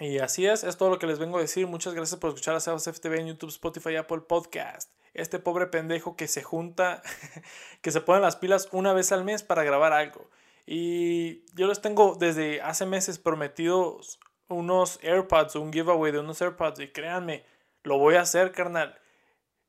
y 0.00 0.18
así 0.18 0.46
es, 0.46 0.64
es 0.64 0.76
todo 0.76 0.90
lo 0.90 0.98
que 0.98 1.06
les 1.06 1.18
vengo 1.18 1.38
a 1.38 1.40
decir. 1.40 1.66
Muchas 1.66 1.94
gracias 1.94 2.20
por 2.20 2.30
escuchar 2.30 2.54
a 2.54 2.60
Sebas 2.60 2.84
FTV 2.84 3.20
en 3.20 3.26
YouTube, 3.28 3.50
Spotify, 3.50 3.96
Apple 3.96 4.20
Podcast. 4.20 4.90
Este 5.14 5.38
pobre 5.38 5.66
pendejo 5.66 6.16
que 6.16 6.28
se 6.28 6.42
junta, 6.42 7.02
que 7.80 7.90
se 7.90 8.00
pone 8.00 8.20
las 8.20 8.36
pilas 8.36 8.68
una 8.72 8.92
vez 8.92 9.12
al 9.12 9.24
mes 9.24 9.42
para 9.42 9.64
grabar 9.64 9.92
algo. 9.92 10.28
Y 10.66 11.44
yo 11.54 11.66
les 11.68 11.80
tengo 11.80 12.16
desde 12.18 12.60
hace 12.60 12.84
meses 12.86 13.18
prometidos 13.18 14.18
unos 14.48 14.98
AirPods, 15.02 15.56
un 15.56 15.72
giveaway 15.72 16.12
de 16.12 16.18
unos 16.18 16.42
AirPods. 16.42 16.80
Y 16.80 16.88
créanme, 16.88 17.44
lo 17.82 17.98
voy 17.98 18.16
a 18.16 18.22
hacer, 18.22 18.52
carnal. 18.52 18.98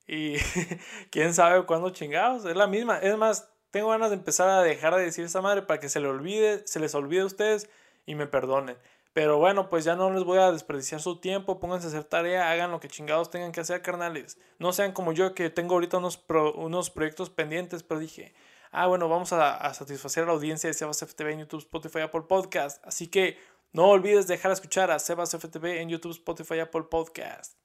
Y 0.08 0.36
quién 1.12 1.34
sabe 1.34 1.66
cuándo 1.66 1.92
chingados. 1.92 2.46
Es 2.46 2.56
la 2.56 2.68
misma. 2.68 2.98
Es 2.98 3.18
más, 3.18 3.50
tengo 3.72 3.90
ganas 3.90 4.10
de 4.10 4.16
empezar 4.16 4.50
a 4.50 4.62
dejar 4.64 4.96
de 4.96 5.04
decir 5.04 5.26
esa 5.26 5.42
madre 5.42 5.62
para 5.62 5.80
que 5.80 5.88
se, 5.88 6.00
olvide, 6.00 6.66
se 6.66 6.80
les 6.80 6.96
olvide 6.96 7.22
a 7.22 7.26
ustedes 7.26 7.70
y 8.06 8.16
me 8.16 8.28
perdonen. 8.28 8.78
Pero 9.18 9.40
bueno, 9.40 9.68
pues 9.68 9.84
ya 9.84 9.96
no 9.96 10.12
les 10.12 10.24
voy 10.24 10.38
a 10.38 10.52
desperdiciar 10.52 11.02
su 11.02 11.20
tiempo, 11.20 11.60
pónganse 11.60 11.88
a 11.88 11.90
hacer 11.90 12.04
tarea, 12.04 12.52
hagan 12.52 12.70
lo 12.70 12.80
que 12.80 12.88
chingados 12.88 13.32
tengan 13.32 13.52
que 13.52 13.62
hacer, 13.62 13.82
carnales. 13.82 14.38
No 14.60 14.74
sean 14.74 14.92
como 14.92 15.12
yo 15.12 15.34
que 15.34 15.50
tengo 15.50 15.74
ahorita 15.74 15.98
unos, 15.98 16.24
unos 16.54 16.92
proyectos 16.92 17.32
pendientes, 17.32 17.82
pero 17.82 18.00
dije, 18.00 18.36
ah, 18.70 18.86
bueno, 18.86 19.10
vamos 19.10 19.34
a, 19.34 19.74
satisfacer 19.74 20.22
a 20.22 20.28
la 20.28 20.34
audiencia 20.34 20.68
de 20.70 20.76
Sebas 20.76 21.00
FTV 21.00 21.32
en 21.32 21.40
YouTube, 21.40 21.62
Spotify, 21.62 22.02
Apple 22.02 22.26
Podcast. 22.30 22.86
Así 22.86 23.08
que 23.08 23.40
no 23.74 23.90
olvides 23.90 24.28
dejar 24.28 24.52
de 24.52 24.54
escuchar 24.54 24.92
a 24.92 25.00
Sebas 25.00 25.36
FTV 25.36 25.82
en 25.82 25.90
YouTube, 25.90 26.12
Spotify, 26.12 26.60
Apple 26.60 26.84
Podcast. 26.84 27.58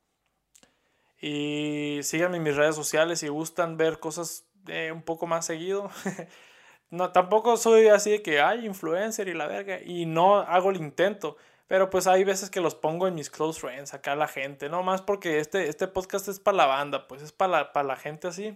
Y 1.20 2.00
síganme 2.02 2.38
en 2.38 2.44
mis 2.44 2.56
redes 2.56 2.76
sociales 2.76 3.18
si 3.18 3.28
gustan 3.28 3.76
ver 3.76 4.00
cosas 4.00 4.46
eh, 4.68 4.90
un 4.90 5.02
poco 5.02 5.26
más 5.26 5.44
seguido. 5.44 5.90
No, 6.92 7.10
tampoco 7.10 7.56
soy 7.56 7.88
así 7.88 8.10
de 8.10 8.22
que 8.22 8.42
hay 8.42 8.66
influencer 8.66 9.26
y 9.26 9.32
la 9.32 9.46
verga. 9.46 9.80
Y 9.82 10.04
no 10.04 10.40
hago 10.40 10.70
el 10.70 10.76
intento. 10.76 11.38
Pero 11.66 11.88
pues 11.88 12.06
hay 12.06 12.22
veces 12.22 12.50
que 12.50 12.60
los 12.60 12.74
pongo 12.74 13.08
en 13.08 13.14
mis 13.14 13.30
close 13.30 13.58
friends, 13.58 13.94
acá 13.94 14.14
la 14.14 14.28
gente. 14.28 14.68
No 14.68 14.82
más 14.82 15.00
porque 15.00 15.38
este, 15.38 15.68
este 15.70 15.88
podcast 15.88 16.28
es 16.28 16.38
para 16.38 16.58
la 16.58 16.66
banda, 16.66 17.08
pues 17.08 17.22
es 17.22 17.32
para 17.32 17.72
la, 17.74 17.82
la 17.82 17.96
gente 17.96 18.28
así. 18.28 18.54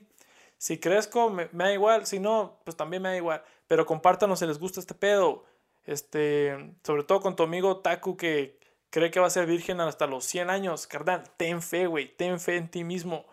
Si 0.59 0.79
crezco, 0.79 1.31
me, 1.31 1.49
da 1.51 1.73
igual. 1.73 2.05
Si 2.05 2.21
no, 2.21 2.61
pues 2.65 2.77
también 2.77 3.03
me 3.03 3.09
da 3.09 3.17
igual. 3.17 3.43
Pero 3.69 3.87
compártanos 3.87 4.41
si 4.41 4.47
les 4.47 4.59
gusta 4.59 4.81
este 4.81 4.95
pedo. 4.95 5.45
Este, 5.87 6.75
sobre 6.85 7.05
todo 7.05 7.21
con 7.21 7.37
tu 7.37 7.43
amigo 7.43 7.79
Taku 7.79 8.19
que 8.19 8.59
cree 8.91 9.11
que 9.11 9.21
va 9.21 9.29
a 9.29 9.31
ser 9.31 9.47
virgen 9.47 9.81
hasta 9.81 10.07
los 10.07 10.27
100 10.27 10.51
años. 10.51 10.87
Carnal, 10.87 11.25
ten 11.39 11.63
fe, 11.63 11.87
güey. 11.87 12.15
Ten 12.15 12.39
fe 12.39 12.57
en 12.57 12.71
ti 12.71 12.85
mismo. 12.85 13.25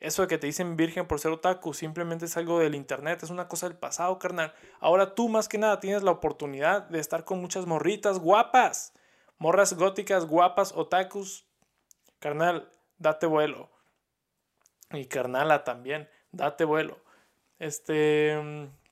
Eso 0.00 0.22
de 0.22 0.28
que 0.28 0.38
te 0.38 0.46
dicen 0.46 0.76
virgen 0.76 1.06
por 1.06 1.20
ser 1.20 1.30
otaku 1.30 1.74
simplemente 1.74 2.24
es 2.24 2.36
algo 2.38 2.58
del 2.58 2.74
internet, 2.74 3.22
es 3.22 3.30
una 3.30 3.48
cosa 3.48 3.68
del 3.68 3.76
pasado, 3.76 4.18
carnal. 4.18 4.54
Ahora 4.80 5.14
tú 5.14 5.28
más 5.28 5.46
que 5.46 5.58
nada 5.58 5.78
tienes 5.78 6.02
la 6.02 6.10
oportunidad 6.10 6.88
de 6.88 6.98
estar 6.98 7.24
con 7.24 7.40
muchas 7.40 7.66
morritas 7.66 8.18
guapas. 8.18 8.94
Morras 9.36 9.74
góticas, 9.74 10.26
guapas, 10.26 10.72
otakus. 10.72 11.46
Carnal, 12.18 12.70
date 12.98 13.26
vuelo. 13.26 13.70
Y 14.92 15.04
carnala 15.04 15.64
también, 15.64 16.08
date 16.32 16.64
vuelo. 16.64 16.98
Este, 17.58 18.38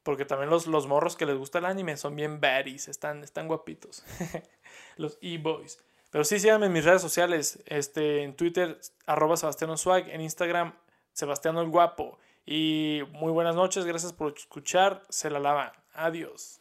porque 0.03 0.27
también 0.27 0.51
los, 0.51 0.67
los 0.67 0.87
morros 0.87 1.17
que 1.17 1.27
les 1.27 1.37
gusta 1.37 1.59
el 1.59 1.65
anime 1.65 1.97
son 1.97 2.15
bien 2.17 2.41
baddies, 2.41 2.89
están, 2.89 3.25
están 3.25 3.49
guapitos. 3.49 4.05
los 4.97 5.19
e-boys. 5.23 5.79
Pero 6.11 6.25
sí, 6.25 6.39
síganme 6.39 6.67
en 6.67 6.73
mis 6.73 6.85
redes 6.85 7.03
sociales, 7.03 7.63
este, 7.67 8.23
en 8.23 8.35
Twitter, 8.35 8.79
arroba 9.07 9.37
Sebastián 9.37 9.77
Swag, 9.77 10.09
en 10.09 10.21
Instagram, 10.21 10.75
Sebastián 11.19 11.59
el 11.59 11.69
Guapo. 11.69 12.17
Y 12.47 13.03
muy 13.11 13.33
buenas 13.33 13.57
noches, 13.57 13.85
gracias 13.85 14.13
por 14.13 14.33
escuchar, 14.37 15.03
se 15.09 15.31
la 15.31 15.41
lavan. 15.41 15.73
Adiós. 15.93 16.61